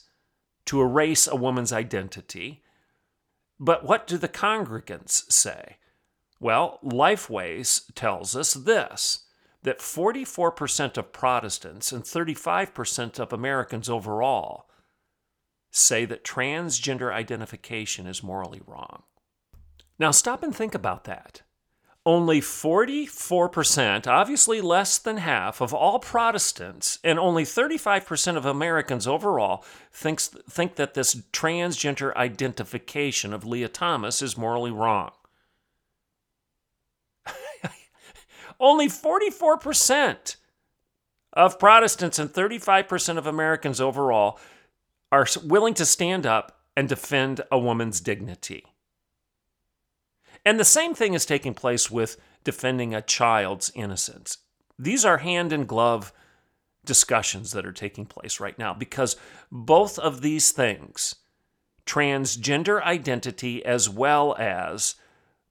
to 0.66 0.82
erase 0.82 1.28
a 1.28 1.36
woman's 1.36 1.72
identity. 1.72 2.64
But 3.60 3.84
what 3.84 4.08
do 4.08 4.18
the 4.18 4.28
congregants 4.28 5.32
say? 5.32 5.78
Well, 6.40 6.80
Lifeways 6.84 7.84
tells 7.94 8.36
us 8.36 8.54
this 8.54 9.26
that 9.64 9.80
44% 9.80 10.98
of 10.98 11.12
Protestants 11.12 11.92
and 11.92 12.04
35% 12.04 13.20
of 13.20 13.34
Americans 13.34 13.90
overall 13.90 14.70
say 15.72 16.06
that 16.06 16.24
transgender 16.24 17.14
identification 17.14 18.08
is 18.08 18.24
morally 18.24 18.62
wrong. 18.66 19.04
Now, 20.00 20.12
stop 20.12 20.44
and 20.44 20.56
think 20.56 20.74
about 20.74 21.04
that. 21.04 21.42
Only 22.06 22.40
44%, 22.40 24.08
obviously 24.08 24.62
less 24.62 24.98
than 24.98 25.18
half, 25.18 25.62
of 25.62 25.74
all 25.74 26.00
Protestants 26.00 26.98
and 27.04 27.20
only 27.20 27.44
35% 27.44 28.38
of 28.38 28.46
Americans 28.46 29.06
overall 29.06 29.66
thinks, 29.92 30.30
think 30.50 30.76
that 30.76 30.94
this 30.94 31.16
transgender 31.34 32.16
identification 32.16 33.34
of 33.34 33.46
Lia 33.46 33.68
Thomas 33.68 34.22
is 34.22 34.38
morally 34.38 34.72
wrong. 34.72 35.12
only 38.60 38.88
44% 38.88 40.36
of 41.34 41.60
Protestants 41.60 42.20
and 42.20 42.30
35% 42.30 43.18
of 43.18 43.28
Americans 43.28 43.80
overall 43.80 44.40
are 45.12 45.28
willing 45.44 45.74
to 45.76 45.86
stand 45.86 46.26
up 46.26 46.60
and 46.76 46.88
defend 46.88 47.42
a 47.52 47.60
woman's 47.60 48.02
dignity. 48.02 48.66
And 50.46 50.60
the 50.60 50.66
same 50.66 50.94
thing 50.94 51.14
is 51.14 51.26
taking 51.26 51.54
place 51.54 51.92
with 51.92 52.18
defending 52.44 52.94
a 52.94 53.02
child's 53.02 53.72
innocence. 53.76 54.38
These 54.78 55.04
are 55.04 55.18
hand 55.18 55.52
in 55.52 55.66
glove 55.66 56.14
discussions 56.86 57.52
that 57.52 57.66
are 57.66 57.74
taking 57.74 58.06
place 58.06 58.40
right 58.40 58.58
now 58.58 58.74
because 58.74 59.18
both 59.52 60.00
of 60.00 60.22
these 60.22 60.52
things, 60.52 61.16
transgender 61.86 62.82
identity 62.82 63.64
as 63.66 63.90
well 63.90 64.36
as 64.40 64.96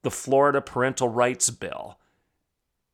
the 0.03 0.11
Florida 0.11 0.61
Parental 0.61 1.09
Rights 1.09 1.51
Bill, 1.51 1.98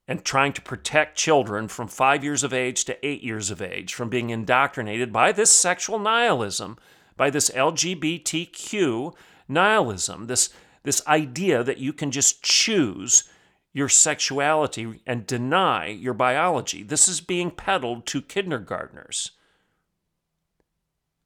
and 0.06 0.25
trying 0.25 0.52
to 0.52 0.61
protect 0.61 1.16
children 1.16 1.68
from 1.68 1.88
five 1.88 2.23
years 2.23 2.44
of 2.44 2.52
age 2.52 2.84
to 2.84 3.06
eight 3.06 3.23
years 3.23 3.50
of 3.50 3.62
age 3.62 3.94
from 3.94 4.08
being 4.08 4.30
indoctrinated 4.30 5.12
by 5.12 5.32
this 5.32 5.50
sexual 5.50 5.99
nihilism, 5.99 6.76
by 7.16 7.30
this 7.30 7.50
LGBTQ 7.50 9.14
nihilism, 9.49 10.26
this, 10.26 10.50
this 10.82 11.06
idea 11.06 11.62
that 11.62 11.78
you 11.78 11.92
can 11.92 12.11
just 12.11 12.42
choose 12.42 13.25
your 13.73 13.88
sexuality 13.88 15.00
and 15.06 15.26
deny 15.26 15.87
your 15.87 16.14
biology. 16.14 16.82
This 16.82 17.08
is 17.08 17.20
being 17.20 17.50
peddled 17.50 18.06
to 18.06 18.23
kindergartners. 18.23 19.32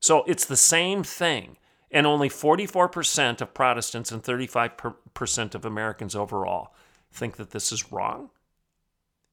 So 0.00 0.24
it's 0.26 0.44
the 0.44 0.56
same 0.56 1.02
thing. 1.02 1.56
And 1.90 2.06
only 2.06 2.28
44% 2.28 3.40
of 3.40 3.54
Protestants 3.54 4.12
and 4.12 4.22
35% 4.22 5.54
of 5.54 5.64
Americans 5.64 6.14
overall 6.14 6.74
think 7.10 7.36
that 7.36 7.50
this 7.50 7.72
is 7.72 7.90
wrong. 7.90 8.30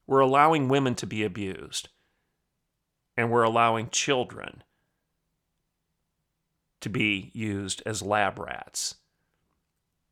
We're 0.06 0.20
allowing 0.20 0.68
women 0.68 0.94
to 0.96 1.06
be 1.06 1.24
abused, 1.24 1.88
and 3.16 3.30
we're 3.30 3.42
allowing 3.42 3.90
children 3.90 4.62
to 6.80 6.88
be 6.88 7.30
used 7.34 7.82
as 7.84 8.02
lab 8.02 8.38
rats 8.38 8.96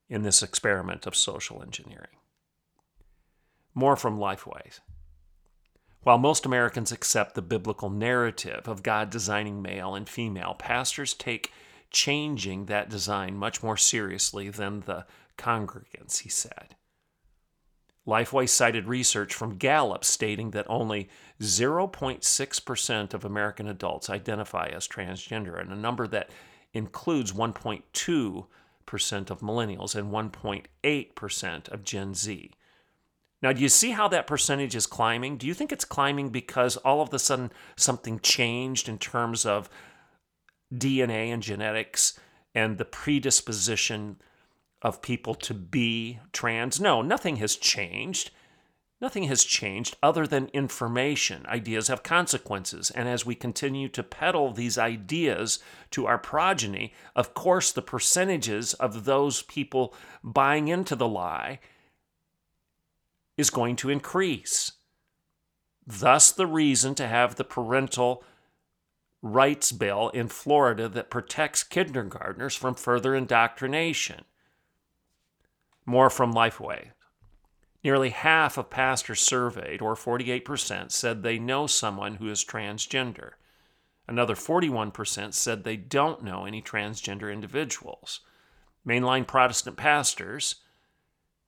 in 0.08 0.22
this 0.22 0.42
experiment 0.42 1.06
of 1.06 1.14
social 1.14 1.62
engineering. 1.62 2.16
More 3.74 3.96
from 3.96 4.18
Lifeways. 4.18 4.80
While 6.02 6.18
most 6.18 6.44
Americans 6.44 6.92
accept 6.92 7.34
the 7.34 7.42
biblical 7.42 7.88
narrative 7.88 8.68
of 8.68 8.82
God 8.82 9.08
designing 9.10 9.62
male 9.62 9.94
and 9.94 10.08
female, 10.08 10.54
pastors 10.54 11.14
take 11.14 11.50
changing 11.90 12.66
that 12.66 12.90
design 12.90 13.36
much 13.36 13.62
more 13.62 13.76
seriously 13.76 14.50
than 14.50 14.80
the 14.80 15.06
congregants, 15.38 16.18
he 16.18 16.28
said. 16.28 16.76
Lifeway 18.06 18.48
cited 18.48 18.86
research 18.86 19.32
from 19.34 19.56
Gallup 19.56 20.04
stating 20.04 20.50
that 20.50 20.66
only 20.68 21.08
0.6% 21.40 23.14
of 23.14 23.24
American 23.24 23.66
adults 23.68 24.10
identify 24.10 24.66
as 24.66 24.86
transgender, 24.86 25.58
and 25.58 25.72
a 25.72 25.76
number 25.76 26.06
that 26.08 26.30
includes 26.74 27.32
1.2% 27.32 29.30
of 29.30 29.40
millennials 29.40 29.94
and 29.94 30.12
1.8% 30.12 31.68
of 31.68 31.84
Gen 31.84 32.14
Z. 32.14 32.50
Now, 33.40 33.52
do 33.52 33.60
you 33.60 33.68
see 33.68 33.90
how 33.90 34.08
that 34.08 34.26
percentage 34.26 34.74
is 34.74 34.86
climbing? 34.86 35.36
Do 35.36 35.46
you 35.46 35.54
think 35.54 35.72
it's 35.72 35.84
climbing 35.84 36.30
because 36.30 36.76
all 36.78 37.00
of 37.00 37.12
a 37.12 37.18
sudden 37.18 37.52
something 37.76 38.18
changed 38.20 38.88
in 38.88 38.98
terms 38.98 39.44
of 39.44 39.68
DNA 40.72 41.28
and 41.28 41.42
genetics 41.42 42.18
and 42.54 42.78
the 42.78 42.84
predisposition 42.84 44.16
of 44.84 45.00
people 45.00 45.34
to 45.34 45.54
be 45.54 46.20
trans. 46.32 46.78
No, 46.78 47.00
nothing 47.00 47.36
has 47.36 47.56
changed. 47.56 48.30
Nothing 49.00 49.24
has 49.24 49.42
changed 49.42 49.96
other 50.02 50.26
than 50.26 50.48
information. 50.48 51.44
Ideas 51.46 51.88
have 51.88 52.02
consequences. 52.02 52.90
And 52.90 53.08
as 53.08 53.26
we 53.26 53.34
continue 53.34 53.88
to 53.88 54.02
peddle 54.02 54.52
these 54.52 54.78
ideas 54.78 55.58
to 55.92 56.06
our 56.06 56.18
progeny, 56.18 56.92
of 57.16 57.34
course, 57.34 57.72
the 57.72 57.82
percentages 57.82 58.74
of 58.74 59.04
those 59.04 59.42
people 59.42 59.94
buying 60.22 60.68
into 60.68 60.94
the 60.94 61.08
lie 61.08 61.60
is 63.36 63.50
going 63.50 63.76
to 63.76 63.90
increase. 63.90 64.72
Thus, 65.86 66.30
the 66.30 66.46
reason 66.46 66.94
to 66.96 67.08
have 67.08 67.34
the 67.34 67.44
parental 67.44 68.22
rights 69.22 69.72
bill 69.72 70.10
in 70.10 70.28
Florida 70.28 70.88
that 70.90 71.10
protects 71.10 71.64
kindergartners 71.64 72.54
from 72.54 72.74
further 72.74 73.14
indoctrination. 73.14 74.24
More 75.86 76.10
from 76.10 76.32
Lifeway. 76.32 76.90
Nearly 77.82 78.10
half 78.10 78.56
of 78.56 78.70
pastors 78.70 79.20
surveyed, 79.20 79.82
or 79.82 79.94
48%, 79.94 80.90
said 80.90 81.22
they 81.22 81.38
know 81.38 81.66
someone 81.66 82.14
who 82.14 82.30
is 82.30 82.44
transgender. 82.44 83.32
Another 84.08 84.34
41% 84.34 85.34
said 85.34 85.64
they 85.64 85.76
don't 85.76 86.24
know 86.24 86.46
any 86.46 86.62
transgender 86.62 87.32
individuals. 87.32 88.20
Mainline 88.86 89.26
Protestant 89.26 89.76
pastors, 89.76 90.56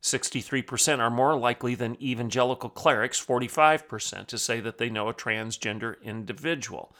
63%, 0.02 0.98
are 0.98 1.10
more 1.10 1.36
likely 1.38 1.74
than 1.74 2.02
evangelical 2.02 2.70
clerics, 2.70 3.24
45%, 3.24 4.26
to 4.26 4.38
say 4.38 4.60
that 4.60 4.78
they 4.78 4.90
know 4.90 5.08
a 5.08 5.14
transgender 5.14 6.00
individual. 6.02 6.94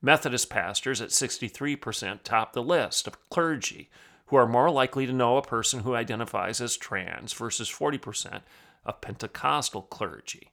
Methodist 0.00 0.50
pastors 0.50 1.00
at 1.00 1.10
63% 1.10 2.20
top 2.22 2.52
the 2.52 2.62
list 2.62 3.08
of 3.08 3.28
clergy, 3.28 3.90
who 4.28 4.36
are 4.36 4.46
more 4.46 4.70
likely 4.70 5.06
to 5.06 5.12
know 5.12 5.36
a 5.36 5.42
person 5.42 5.80
who 5.80 5.94
identifies 5.94 6.60
as 6.60 6.76
trans 6.76 7.32
versus 7.32 7.68
40% 7.70 8.42
of 8.84 9.00
Pentecostal 9.00 9.82
clergy. 9.82 10.50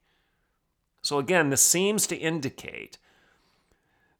So, 1.01 1.19
again, 1.19 1.49
this 1.49 1.61
seems 1.61 2.07
to 2.07 2.15
indicate 2.15 2.97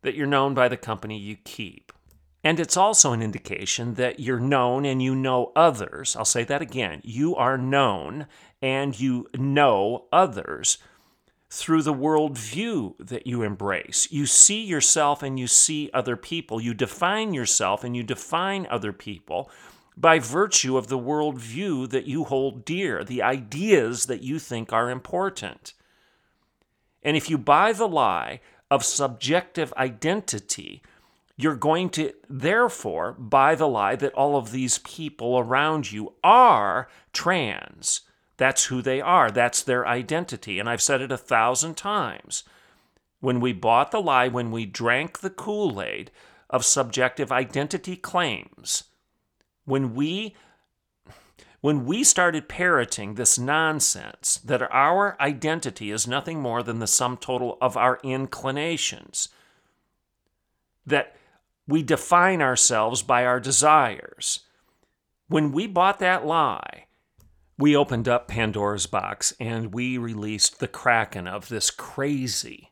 that 0.02 0.16
you're 0.16 0.28
known 0.28 0.54
by 0.54 0.68
the 0.68 0.78
company 0.78 1.18
you 1.18 1.36
keep. 1.44 1.92
And 2.44 2.60
it's 2.60 2.78
also 2.78 3.12
an 3.12 3.24
indication 3.24 3.96
that 3.96 4.20
you're 4.20 4.40
known 4.40 4.86
and 4.86 5.02
you 5.02 5.16
know 5.16 5.52
others. 5.56 6.16
I'll 6.16 6.26
say 6.26 6.44
that 6.44 6.62
again. 6.62 7.02
You 7.04 7.36
are 7.36 7.58
known 7.58 8.28
and 8.62 9.00
you 9.00 9.28
know 9.36 10.06
others 10.12 10.78
through 11.56 11.82
the 11.82 11.94
worldview 11.94 12.94
that 13.00 13.26
you 13.26 13.42
embrace. 13.42 14.12
You 14.12 14.26
see 14.26 14.62
yourself 14.62 15.24
and 15.24 15.40
you 15.40 15.48
see 15.48 15.90
other 15.94 16.18
people. 16.18 16.60
You 16.60 16.74
define 16.74 17.34
yourself 17.34 17.86
and 17.86 17.96
you 17.96 18.04
define 18.04 18.68
other 18.70 18.92
people 18.92 19.50
by 19.96 20.20
virtue 20.20 20.76
of 20.76 20.88
the 20.88 21.00
worldview 21.00 21.90
that 21.92 22.08
you 22.08 22.26
hold 22.26 22.66
dear, 22.66 23.06
the 23.06 23.22
ideas 23.22 24.08
that 24.08 24.22
you 24.22 24.38
think 24.38 24.74
are 24.74 24.90
important. 24.90 25.74
And 27.02 27.16
if 27.16 27.30
you 27.30 27.38
buy 27.38 27.72
the 27.72 27.88
lie 27.88 28.42
of 28.70 28.84
subjective 28.84 29.74
identity, 29.78 30.84
you're 31.38 31.56
going 31.56 31.90
to 31.92 32.12
therefore 32.30 33.14
buy 33.14 33.56
the 33.56 33.68
lie 33.68 33.96
that 33.96 34.14
all 34.14 34.36
of 34.36 34.52
these 34.52 34.80
people 34.80 35.40
around 35.40 35.90
you 35.90 36.16
are 36.22 36.90
trans 37.14 38.02
that's 38.38 38.66
who 38.66 38.82
they 38.82 39.02
are. 39.02 39.32
That's 39.32 39.64
their 39.64 39.88
identity. 39.88 40.60
And 40.60 40.70
I've 40.70 40.82
said 40.82 41.02
it 41.02 41.12
a 41.12 41.18
thousand 41.18 41.78
times. 41.78 42.44
When 43.20 43.40
we 43.40 43.54
bought 43.54 43.92
the 43.92 44.02
lie, 44.02 44.28
when 44.28 44.52
we 44.52 44.66
drank 44.66 45.20
the 45.20 45.30
Kool 45.30 45.82
Aid 45.82 46.12
of 46.50 46.66
subjective 46.66 47.32
identity 47.32 47.96
claims, 47.96 48.84
when 49.64 49.96
we 49.96 50.36
when 51.62 51.86
we 51.86 52.04
started 52.04 52.48
parroting 52.48 53.16
this 53.16 53.40
nonsense 53.40 54.40
that 54.46 54.62
our 54.72 55.20
identity 55.20 55.90
is 55.90 56.08
nothing 56.08 56.40
more 56.40 56.62
than 56.62 56.78
the 56.78 56.86
sum 56.86 57.18
total 57.18 57.58
of 57.60 57.76
our 57.76 58.00
inclinations, 58.04 59.30
that 60.86 61.16
we 61.68 61.82
define 61.82 62.40
ourselves 62.40 63.02
by 63.02 63.26
our 63.26 63.40
desires, 63.40 64.42
when 65.28 65.52
we 65.52 65.66
bought 65.66 65.98
that 65.98 66.24
lie, 66.24 66.85
we 67.58 67.76
opened 67.76 68.08
up 68.08 68.28
Pandora's 68.28 68.88
box 68.88 69.34
and 69.40 69.74
we 69.74 69.98
released 69.98 70.60
the 70.60 70.68
kraken 70.68 71.28
of 71.28 71.50
this 71.50 71.72
crazy, 71.72 72.72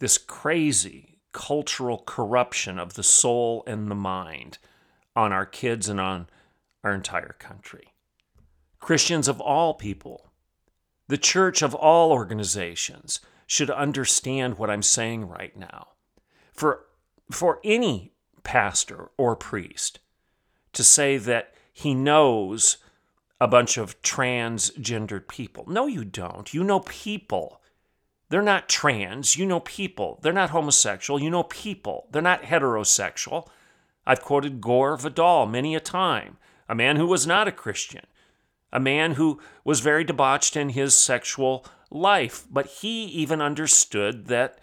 this 0.00 0.18
crazy 0.18 1.20
cultural 1.32 1.98
corruption 1.98 2.78
of 2.78 2.94
the 2.94 3.02
soul 3.02 3.62
and 3.66 3.90
the 3.90 3.94
mind 3.94 4.58
on 5.14 5.32
our 5.32 5.46
kids 5.46 5.88
and 5.88 6.00
on 6.00 6.28
our 6.82 6.94
entire 6.94 7.36
country. 7.38 7.94
Christians 8.80 9.28
of 9.28 9.40
all 9.40 9.74
people, 9.74 10.30
the 11.08 11.18
church 11.18 11.62
of 11.62 11.74
all 11.74 12.12
organizations, 12.12 13.20
should 13.46 13.70
understand 13.70 14.58
what 14.58 14.70
I'm 14.70 14.82
saying 14.82 15.28
right 15.28 15.56
now. 15.56 15.88
For, 16.52 16.86
for 17.30 17.60
any 17.64 18.12
pastor 18.42 19.10
or 19.16 19.36
priest 19.36 20.00
to 20.72 20.84
say 20.84 21.16
that 21.18 21.54
he 21.72 21.94
knows 21.94 22.78
a 23.40 23.48
bunch 23.48 23.76
of 23.76 24.00
transgendered 24.02 25.28
people. 25.28 25.64
No, 25.66 25.86
you 25.86 26.04
don't. 26.04 26.52
You 26.54 26.64
know 26.64 26.80
people. 26.80 27.60
They're 28.28 28.42
not 28.42 28.68
trans. 28.68 29.36
You 29.36 29.46
know 29.46 29.60
people. 29.60 30.18
They're 30.22 30.32
not 30.32 30.50
homosexual. 30.50 31.20
You 31.20 31.30
know 31.30 31.42
people. 31.44 32.08
They're 32.10 32.22
not 32.22 32.42
heterosexual. 32.42 33.48
I've 34.06 34.22
quoted 34.22 34.60
Gore 34.60 34.96
Vidal 34.96 35.46
many 35.46 35.74
a 35.74 35.80
time, 35.80 36.36
a 36.68 36.74
man 36.74 36.96
who 36.96 37.06
was 37.06 37.26
not 37.26 37.48
a 37.48 37.52
Christian, 37.52 38.06
a 38.72 38.80
man 38.80 39.12
who 39.12 39.40
was 39.64 39.80
very 39.80 40.04
debauched 40.04 40.56
in 40.56 40.70
his 40.70 40.94
sexual 40.94 41.66
life, 41.90 42.44
but 42.50 42.66
he 42.66 43.04
even 43.04 43.40
understood 43.40 44.26
that 44.26 44.58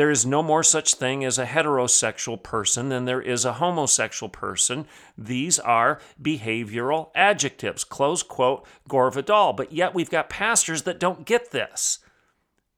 there 0.00 0.10
is 0.10 0.24
no 0.24 0.42
more 0.42 0.62
such 0.62 0.94
thing 0.94 1.26
as 1.26 1.36
a 1.36 1.44
heterosexual 1.44 2.42
person 2.42 2.88
than 2.88 3.04
there 3.04 3.20
is 3.20 3.44
a 3.44 3.52
homosexual 3.52 4.30
person. 4.30 4.86
These 5.18 5.58
are 5.58 6.00
behavioral 6.18 7.10
adjectives. 7.14 7.84
Close 7.84 8.22
quote, 8.22 8.66
Gore 8.88 9.10
Vidal. 9.10 9.52
But 9.52 9.74
yet 9.74 9.92
we've 9.92 10.08
got 10.08 10.30
pastors 10.30 10.84
that 10.84 10.98
don't 10.98 11.26
get 11.26 11.50
this. 11.50 11.98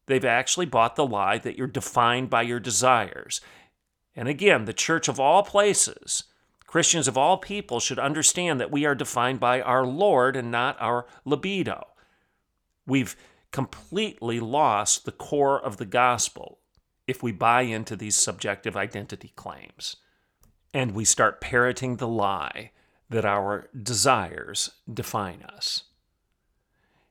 They've 0.07 0.25
actually 0.25 0.65
bought 0.65 0.97
the 0.97 1.05
lie 1.05 1.37
that 1.37 1.57
you're 1.57 1.65
defined 1.65 2.29
by 2.29 2.41
your 2.41 2.59
desires. 2.59 3.39
And 4.17 4.27
again, 4.27 4.65
the 4.65 4.73
church 4.73 5.07
of 5.07 5.17
all 5.17 5.43
places, 5.43 6.25
Christians 6.67 7.07
of 7.07 7.17
all 7.17 7.37
people 7.37 7.79
should 7.79 7.99
understand 7.99 8.59
that 8.59 8.69
we 8.69 8.85
are 8.85 8.95
defined 8.95 9.39
by 9.39 9.61
our 9.61 9.85
Lord 9.85 10.35
and 10.35 10.51
not 10.51 10.75
our 10.81 11.05
libido. 11.23 11.87
We've 12.85 13.15
completely 13.53 14.41
lost 14.41 15.05
the 15.05 15.13
core 15.13 15.57
of 15.57 15.77
the 15.77 15.85
gospel 15.85 16.59
if 17.07 17.21
we 17.21 17.31
buy 17.31 17.61
into 17.61 17.95
these 17.95 18.15
subjective 18.15 18.77
identity 18.77 19.31
claims 19.35 19.97
and 20.73 20.91
we 20.91 21.05
start 21.05 21.41
parroting 21.41 21.97
the 21.97 22.07
lie 22.07 22.71
that 23.09 23.25
our 23.25 23.69
desires 23.81 24.71
define 24.91 25.43
us. 25.43 25.83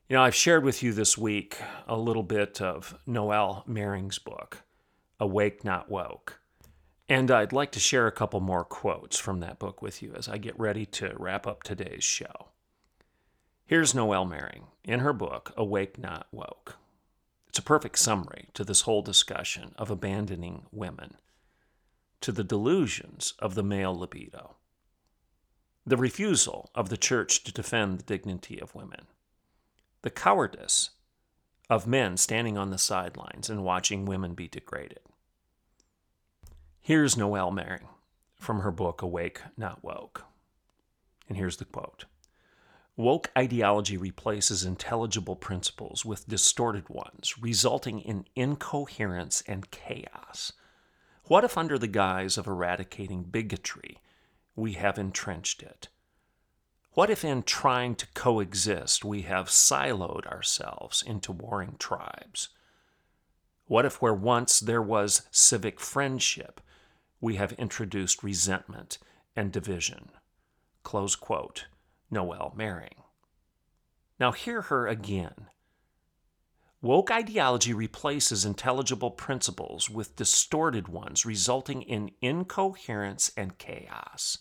You 0.09 0.17
know, 0.17 0.23
I've 0.23 0.35
shared 0.35 0.65
with 0.65 0.83
you 0.83 0.93
this 0.93 1.17
week 1.17 1.59
a 1.87 1.97
little 1.97 2.23
bit 2.23 2.61
of 2.61 2.99
Noelle 3.07 3.65
Mering's 3.67 4.19
book, 4.19 4.63
Awake 5.21 5.65
Not 5.65 5.91
Woke. 5.91 6.41
And 7.09 7.31
I'd 7.31 7.53
like 7.53 7.73
to 7.73 7.81
share 7.81 8.07
a 8.07 8.13
couple 8.13 8.41
more 8.41 8.65
quotes 8.65 9.19
from 9.19 9.41
that 9.41 9.59
book 9.59 9.81
with 9.81 10.03
you 10.03 10.13
as 10.17 10.29
I 10.29 10.39
get 10.39 10.59
ready 10.59 10.87
to 10.87 11.15
wrap 11.19 11.47
up 11.47 11.63
today's 11.63 12.05
show. 12.05 12.49
Here's 13.65 13.95
Noelle 13.95 14.25
Mering 14.25 14.65
in 14.85 15.01
her 15.01 15.13
book, 15.13 15.53
Awake 15.57 15.99
Not 15.99 16.27
Woke. 16.33 16.79
It's 17.53 17.59
a 17.59 17.63
perfect 17.63 17.99
summary 17.99 18.49
to 18.55 18.65
this 18.65 18.81
whole 18.81 19.03
discussion 19.03 19.75
of 19.77 19.91
abandoning 19.91 20.65
women, 20.73 21.19
to 22.23 22.33
the 22.33 22.43
delusions 22.43 23.35
of 23.41 23.55
the 23.55 23.63
male 23.63 23.95
libido, 23.95 24.57
the 25.85 25.99
refusal 25.99 26.71
of 26.75 26.89
the 26.89 26.97
church 26.97 27.45
to 27.45 27.53
defend 27.53 27.99
the 27.99 28.05
dignity 28.05 28.59
of 28.59 28.75
women, 28.75 29.05
the 30.01 30.09
cowardice 30.09 30.93
of 31.69 31.87
men 31.87 32.17
standing 32.17 32.57
on 32.57 32.71
the 32.71 32.79
sidelines 32.79 33.51
and 33.51 33.63
watching 33.63 34.07
women 34.07 34.33
be 34.33 34.49
degraded. 34.49 35.01
Here's 36.81 37.19
Noelle 37.19 37.51
Mering 37.51 37.87
from 38.35 38.61
her 38.61 38.73
book 38.73 39.03
Awake 39.03 39.43
Not 39.59 39.85
Woke. 39.85 40.25
And 41.29 41.37
here's 41.37 41.59
the 41.59 41.67
quote 41.67 42.07
Woke 42.97 43.31
ideology 43.37 43.97
replaces 43.97 44.65
intelligible 44.65 45.37
principles 45.37 46.05
with 46.05 46.29
distorted 46.29 46.91
ones, 46.91 47.39
resulting 47.41 48.01
in 48.01 48.27
incoherence 48.37 49.43
and 49.47 49.71
chaos. 49.71 50.53
What 51.25 51.43
if, 51.43 51.57
under 51.57 51.79
the 51.79 51.87
guise 51.87 52.37
of 52.37 52.47
eradicating 52.47 53.23
bigotry, 53.23 53.99
we 54.55 54.75
have 54.75 54.99
entrenched 54.99 55.63
it? 55.63 55.89
What 56.93 57.09
if, 57.09 57.25
in 57.25 57.45
trying 57.45 57.95
to 57.95 58.07
coexist, 58.13 59.07
we 59.07 59.23
have 59.23 59.49
siloed 59.49 60.27
ourselves 60.27 61.03
into 61.03 61.33
warring 61.33 61.77
tribes? 61.79 62.51
What 63.67 63.87
if, 63.87 64.03
where 64.03 64.13
once 64.13 64.61
there 64.61 64.83
was 64.83 65.23
civic 65.31 65.81
friendship, 65.81 66.61
we 67.23 67.37
have 67.37 67.53
introduced 67.53 68.23
resentment 68.23 68.99
and 69.35 69.51
division? 69.51 70.11
Close 70.83 71.17
quote. 71.17 71.69
Noelle 72.13 72.53
Mering. 72.55 72.95
Now, 74.21 74.31
hear 74.31 74.63
her 74.63 74.87
again. 74.87 75.49
Woke 76.83 77.11
ideology 77.11 77.73
replaces 77.73 78.45
intelligible 78.45 79.13
principles 79.13 79.89
with 79.89 80.17
distorted 80.17 80.89
ones, 80.89 81.25
resulting 81.25 81.83
in 81.83 82.11
incoherence 82.21 83.33
and 83.37 83.57
chaos. 83.57 84.39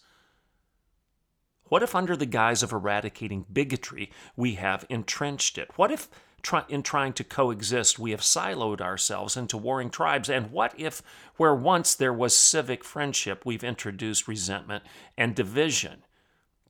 What 1.65 1.83
if, 1.83 1.95
under 1.95 2.17
the 2.17 2.25
guise 2.25 2.63
of 2.63 2.73
eradicating 2.73 3.45
bigotry, 3.51 4.11
we 4.35 4.55
have 4.55 4.85
entrenched 4.89 5.57
it? 5.57 5.69
What 5.77 5.91
if, 5.91 6.09
try, 6.41 6.63
in 6.67 6.83
trying 6.83 7.13
to 7.13 7.23
coexist, 7.23 7.97
we 7.97 8.11
have 8.11 8.21
siloed 8.21 8.81
ourselves 8.81 9.37
into 9.37 9.55
warring 9.55 9.89
tribes? 9.89 10.29
And 10.29 10.51
what 10.51 10.73
if, 10.77 11.01
where 11.37 11.55
once 11.55 11.95
there 11.95 12.13
was 12.13 12.35
civic 12.35 12.83
friendship, 12.83 13.45
we've 13.45 13.63
introduced 13.63 14.27
resentment 14.27 14.83
and 15.17 15.33
division? 15.33 16.03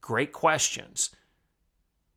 Great 0.02 0.32
questions. 0.32 1.10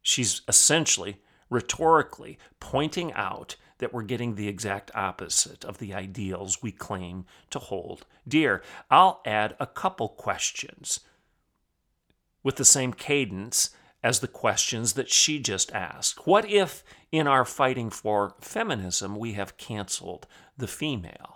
She's 0.01 0.41
essentially, 0.47 1.21
rhetorically, 1.49 2.37
pointing 2.59 3.13
out 3.13 3.55
that 3.77 3.93
we're 3.93 4.03
getting 4.03 4.35
the 4.35 4.47
exact 4.47 4.91
opposite 4.93 5.63
of 5.63 5.77
the 5.77 5.93
ideals 5.93 6.61
we 6.61 6.71
claim 6.71 7.25
to 7.51 7.59
hold 7.59 8.05
dear. 8.27 8.61
I'll 8.89 9.21
add 9.25 9.55
a 9.59 9.67
couple 9.67 10.09
questions 10.09 11.01
with 12.43 12.55
the 12.57 12.65
same 12.65 12.93
cadence 12.93 13.69
as 14.03 14.19
the 14.19 14.27
questions 14.27 14.93
that 14.93 15.09
she 15.09 15.39
just 15.39 15.71
asked. 15.71 16.27
What 16.27 16.49
if, 16.49 16.83
in 17.11 17.27
our 17.27 17.45
fighting 17.45 17.89
for 17.89 18.35
feminism, 18.39 19.15
we 19.15 19.33
have 19.33 19.57
canceled 19.57 20.27
the 20.57 20.67
female? 20.67 21.34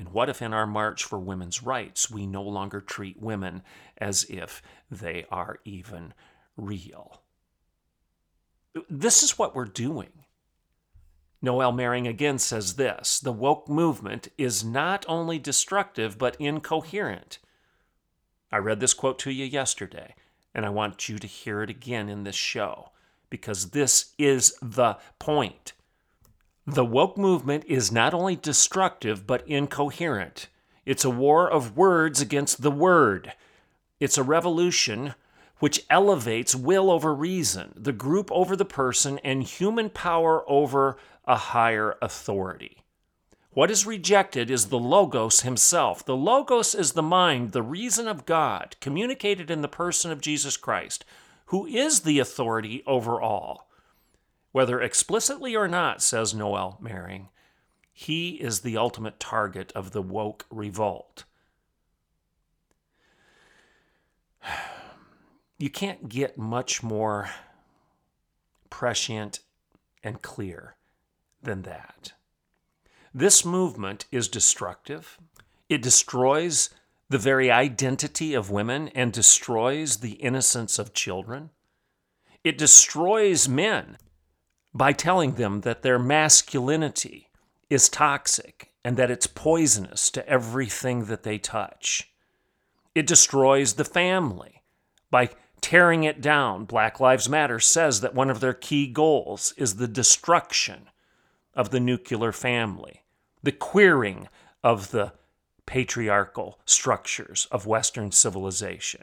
And 0.00 0.14
what 0.14 0.30
if, 0.30 0.40
in 0.40 0.54
our 0.54 0.66
march 0.66 1.04
for 1.04 1.18
women's 1.18 1.62
rights, 1.62 2.10
we 2.10 2.26
no 2.26 2.42
longer 2.42 2.80
treat 2.80 3.20
women 3.20 3.60
as 3.98 4.24
if 4.30 4.62
they 4.90 5.26
are 5.30 5.58
even 5.66 6.14
real? 6.56 7.20
This 8.88 9.22
is 9.22 9.38
what 9.38 9.54
we're 9.54 9.66
doing. 9.66 10.08
Noelle 11.42 11.72
Mering 11.72 12.06
again 12.06 12.38
says 12.38 12.76
this 12.76 13.20
the 13.20 13.30
woke 13.30 13.68
movement 13.68 14.28
is 14.38 14.64
not 14.64 15.04
only 15.06 15.38
destructive, 15.38 16.16
but 16.16 16.34
incoherent. 16.40 17.38
I 18.50 18.56
read 18.56 18.80
this 18.80 18.94
quote 18.94 19.18
to 19.18 19.30
you 19.30 19.44
yesterday, 19.44 20.14
and 20.54 20.64
I 20.64 20.70
want 20.70 21.10
you 21.10 21.18
to 21.18 21.26
hear 21.26 21.62
it 21.62 21.68
again 21.68 22.08
in 22.08 22.24
this 22.24 22.36
show 22.36 22.92
because 23.28 23.72
this 23.72 24.14
is 24.16 24.56
the 24.62 24.96
point. 25.18 25.74
The 26.72 26.84
woke 26.84 27.18
movement 27.18 27.64
is 27.66 27.90
not 27.90 28.14
only 28.14 28.36
destructive, 28.36 29.26
but 29.26 29.44
incoherent. 29.48 30.46
It's 30.86 31.04
a 31.04 31.10
war 31.10 31.50
of 31.50 31.76
words 31.76 32.20
against 32.20 32.62
the 32.62 32.70
word. 32.70 33.32
It's 33.98 34.16
a 34.16 34.22
revolution 34.22 35.16
which 35.58 35.84
elevates 35.90 36.54
will 36.54 36.88
over 36.88 37.12
reason, 37.12 37.72
the 37.74 37.92
group 37.92 38.30
over 38.30 38.54
the 38.54 38.64
person, 38.64 39.18
and 39.24 39.42
human 39.42 39.90
power 39.90 40.48
over 40.48 40.96
a 41.24 41.34
higher 41.34 41.96
authority. 42.00 42.76
What 43.50 43.72
is 43.72 43.84
rejected 43.84 44.48
is 44.48 44.66
the 44.66 44.78
Logos 44.78 45.40
himself. 45.40 46.04
The 46.04 46.16
Logos 46.16 46.76
is 46.76 46.92
the 46.92 47.02
mind, 47.02 47.50
the 47.50 47.64
reason 47.64 48.06
of 48.06 48.26
God, 48.26 48.76
communicated 48.80 49.50
in 49.50 49.60
the 49.60 49.66
person 49.66 50.12
of 50.12 50.20
Jesus 50.20 50.56
Christ, 50.56 51.04
who 51.46 51.66
is 51.66 52.02
the 52.02 52.20
authority 52.20 52.84
over 52.86 53.20
all. 53.20 53.66
Whether 54.52 54.80
explicitly 54.80 55.54
or 55.54 55.68
not, 55.68 56.02
says 56.02 56.34
Noelle 56.34 56.78
Mering, 56.80 57.28
he 57.92 58.30
is 58.30 58.60
the 58.60 58.76
ultimate 58.76 59.20
target 59.20 59.72
of 59.72 59.92
the 59.92 60.02
woke 60.02 60.46
revolt. 60.50 61.24
You 65.58 65.68
can't 65.68 66.08
get 66.08 66.38
much 66.38 66.82
more 66.82 67.28
prescient 68.70 69.40
and 70.02 70.22
clear 70.22 70.76
than 71.42 71.60
that. 71.64 72.14
This 73.12 73.44
movement 73.44 74.06
is 74.10 74.26
destructive. 74.26 75.18
It 75.68 75.82
destroys 75.82 76.70
the 77.10 77.18
very 77.18 77.50
identity 77.50 78.32
of 78.32 78.50
women 78.50 78.88
and 78.94 79.12
destroys 79.12 79.98
the 79.98 80.12
innocence 80.12 80.78
of 80.78 80.94
children. 80.94 81.50
It 82.42 82.56
destroys 82.56 83.46
men 83.46 83.98
by 84.72 84.92
telling 84.92 85.34
them 85.34 85.62
that 85.62 85.82
their 85.82 85.98
masculinity 85.98 87.28
is 87.68 87.88
toxic 87.88 88.72
and 88.84 88.96
that 88.96 89.10
it's 89.10 89.26
poisonous 89.26 90.10
to 90.10 90.26
everything 90.28 91.04
that 91.06 91.22
they 91.22 91.38
touch. 91.38 92.10
It 92.94 93.06
destroys 93.06 93.74
the 93.74 93.84
family 93.84 94.62
by 95.10 95.30
tearing 95.60 96.04
it 96.04 96.20
down. 96.20 96.64
Black 96.64 97.00
Lives 97.00 97.28
Matter 97.28 97.60
says 97.60 98.00
that 98.00 98.14
one 98.14 98.30
of 98.30 98.40
their 98.40 98.54
key 98.54 98.86
goals 98.86 99.52
is 99.56 99.76
the 99.76 99.88
destruction 99.88 100.88
of 101.54 101.70
the 101.70 101.80
nuclear 101.80 102.32
family, 102.32 103.04
the 103.42 103.52
queering 103.52 104.28
of 104.64 104.90
the 104.90 105.12
patriarchal 105.66 106.58
structures 106.64 107.46
of 107.50 107.66
Western 107.66 108.10
civilization. 108.10 109.02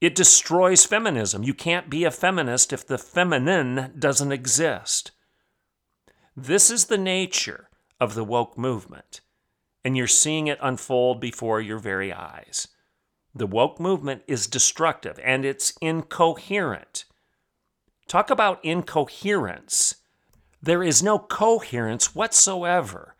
It 0.00 0.14
destroys 0.14 0.86
feminism. 0.86 1.42
You 1.42 1.54
can't 1.54 1.90
be 1.90 2.04
a 2.04 2.10
feminist 2.10 2.72
if 2.72 2.86
the 2.86 2.98
feminine 2.98 3.94
doesn't 3.98 4.32
exist. 4.32 5.10
This 6.36 6.70
is 6.70 6.84
the 6.84 6.98
nature 6.98 7.68
of 8.00 8.14
the 8.14 8.22
woke 8.22 8.56
movement, 8.56 9.20
and 9.84 9.96
you're 9.96 10.06
seeing 10.06 10.46
it 10.46 10.58
unfold 10.62 11.20
before 11.20 11.60
your 11.60 11.78
very 11.78 12.12
eyes. 12.12 12.68
The 13.34 13.46
woke 13.46 13.80
movement 13.80 14.22
is 14.26 14.46
destructive 14.46 15.18
and 15.22 15.44
it's 15.44 15.74
incoherent. 15.80 17.04
Talk 18.06 18.30
about 18.30 18.64
incoherence. 18.64 19.96
There 20.62 20.82
is 20.82 21.02
no 21.02 21.18
coherence 21.18 22.14
whatsoever 22.14 23.14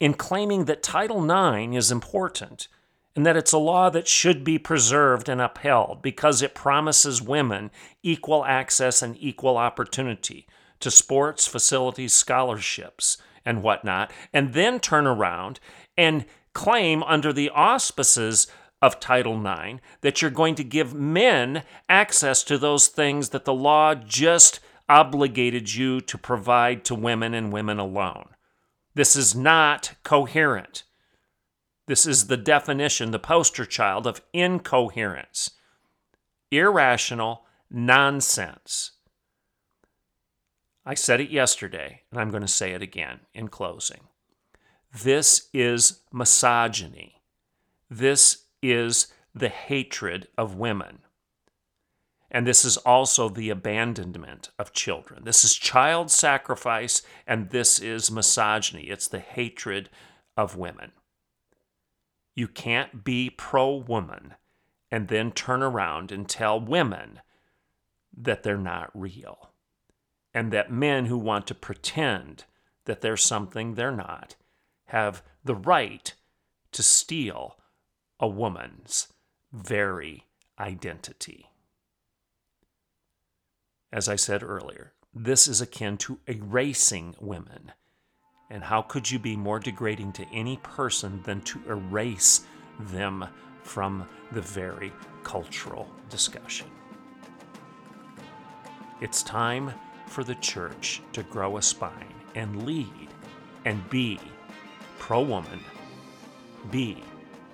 in 0.00 0.14
claiming 0.14 0.66
that 0.66 0.82
Title 0.82 1.24
IX 1.24 1.76
is 1.76 1.90
important 1.90 2.68
and 3.16 3.24
that 3.24 3.36
it's 3.36 3.52
a 3.52 3.58
law 3.58 3.90
that 3.90 4.08
should 4.08 4.42
be 4.42 4.58
preserved 4.58 5.28
and 5.28 5.40
upheld 5.40 6.02
because 6.02 6.42
it 6.42 6.54
promises 6.54 7.22
women 7.22 7.70
equal 8.02 8.44
access 8.44 9.02
and 9.02 9.16
equal 9.20 9.56
opportunity 9.56 10.46
to 10.80 10.90
sports, 10.90 11.46
facilities, 11.46 12.12
scholarships, 12.12 13.18
and 13.44 13.62
whatnot, 13.62 14.10
and 14.32 14.52
then 14.54 14.80
turn 14.80 15.06
around 15.06 15.60
and 15.96 16.24
claim 16.52 17.02
under 17.04 17.32
the 17.32 17.50
auspices 17.50 18.46
of 18.82 19.00
Title 19.00 19.34
IX 19.34 19.80
that 20.02 20.20
you're 20.20 20.30
going 20.30 20.54
to 20.56 20.64
give 20.64 20.94
men 20.94 21.62
access 21.88 22.42
to 22.44 22.58
those 22.58 22.88
things 22.88 23.30
that 23.30 23.44
the 23.44 23.54
law 23.54 23.94
just 23.94 24.60
obligated 24.88 25.74
you 25.74 26.00
to 26.02 26.18
provide 26.18 26.84
to 26.84 26.94
women 26.94 27.32
and 27.32 27.52
women 27.52 27.78
alone. 27.78 28.26
This 28.94 29.16
is 29.16 29.34
not 29.34 29.94
coherent. 30.02 30.84
This 31.86 32.06
is 32.06 32.26
the 32.26 32.36
definition, 32.36 33.10
the 33.10 33.18
poster 33.18 33.66
child 33.66 34.06
of 34.06 34.22
incoherence, 34.32 35.50
irrational 36.50 37.44
nonsense. 37.70 38.92
I 40.86 40.94
said 40.94 41.20
it 41.20 41.30
yesterday, 41.30 42.02
and 42.10 42.20
I'm 42.20 42.30
going 42.30 42.42
to 42.42 42.48
say 42.48 42.72
it 42.72 42.82
again 42.82 43.20
in 43.34 43.48
closing. 43.48 44.00
This 45.02 45.48
is 45.52 46.00
misogyny. 46.12 47.22
This 47.90 48.44
is 48.62 49.08
the 49.34 49.48
hatred 49.48 50.28
of 50.38 50.56
women. 50.56 51.00
And 52.30 52.46
this 52.46 52.64
is 52.64 52.76
also 52.78 53.28
the 53.28 53.50
abandonment 53.50 54.50
of 54.58 54.72
children. 54.72 55.24
This 55.24 55.44
is 55.44 55.54
child 55.54 56.10
sacrifice, 56.10 57.02
and 57.26 57.50
this 57.50 57.78
is 57.78 58.10
misogyny. 58.10 58.84
It's 58.84 59.08
the 59.08 59.20
hatred 59.20 59.90
of 60.36 60.56
women. 60.56 60.92
You 62.34 62.48
can't 62.48 63.04
be 63.04 63.30
pro 63.30 63.76
woman 63.76 64.34
and 64.90 65.08
then 65.08 65.32
turn 65.32 65.62
around 65.62 66.12
and 66.12 66.28
tell 66.28 66.60
women 66.60 67.20
that 68.16 68.42
they're 68.42 68.56
not 68.56 68.90
real. 68.94 69.50
And 70.32 70.52
that 70.52 70.70
men 70.70 71.06
who 71.06 71.18
want 71.18 71.46
to 71.48 71.54
pretend 71.54 72.44
that 72.86 73.00
they're 73.00 73.16
something 73.16 73.74
they're 73.74 73.90
not 73.90 74.36
have 74.86 75.22
the 75.44 75.54
right 75.54 76.12
to 76.72 76.82
steal 76.82 77.56
a 78.18 78.28
woman's 78.28 79.08
very 79.52 80.26
identity. 80.58 81.50
As 83.92 84.08
I 84.08 84.16
said 84.16 84.42
earlier, 84.42 84.92
this 85.14 85.46
is 85.46 85.60
akin 85.60 85.96
to 85.98 86.18
erasing 86.26 87.14
women 87.20 87.72
and 88.54 88.62
how 88.62 88.80
could 88.80 89.10
you 89.10 89.18
be 89.18 89.34
more 89.34 89.58
degrading 89.58 90.12
to 90.12 90.24
any 90.32 90.56
person 90.58 91.20
than 91.24 91.40
to 91.40 91.60
erase 91.68 92.46
them 92.78 93.26
from 93.64 94.06
the 94.30 94.40
very 94.40 94.92
cultural 95.24 95.90
discussion? 96.08 96.68
It's 99.00 99.24
time 99.24 99.74
for 100.06 100.22
the 100.22 100.36
church 100.36 101.02
to 101.14 101.24
grow 101.24 101.56
a 101.56 101.62
spine 101.62 102.14
and 102.36 102.64
lead 102.64 103.08
and 103.64 103.90
be 103.90 104.20
pro 105.00 105.20
woman, 105.20 105.58
be 106.70 107.02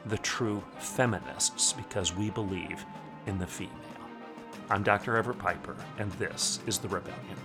the 0.05 0.19
true 0.19 0.63
feminists 0.81 1.73
because 1.73 2.15
we 2.15 2.29
believe 2.29 2.85
in 3.27 3.39
the 3.39 3.47
female. 3.47 3.75
I'm 4.69 4.83
Dr. 4.83 5.17
Everett 5.17 5.39
Piper, 5.39 5.77
and 5.99 6.13
this 6.13 6.61
is 6.67 6.77
The 6.77 6.89
Rebellion. 6.89 7.39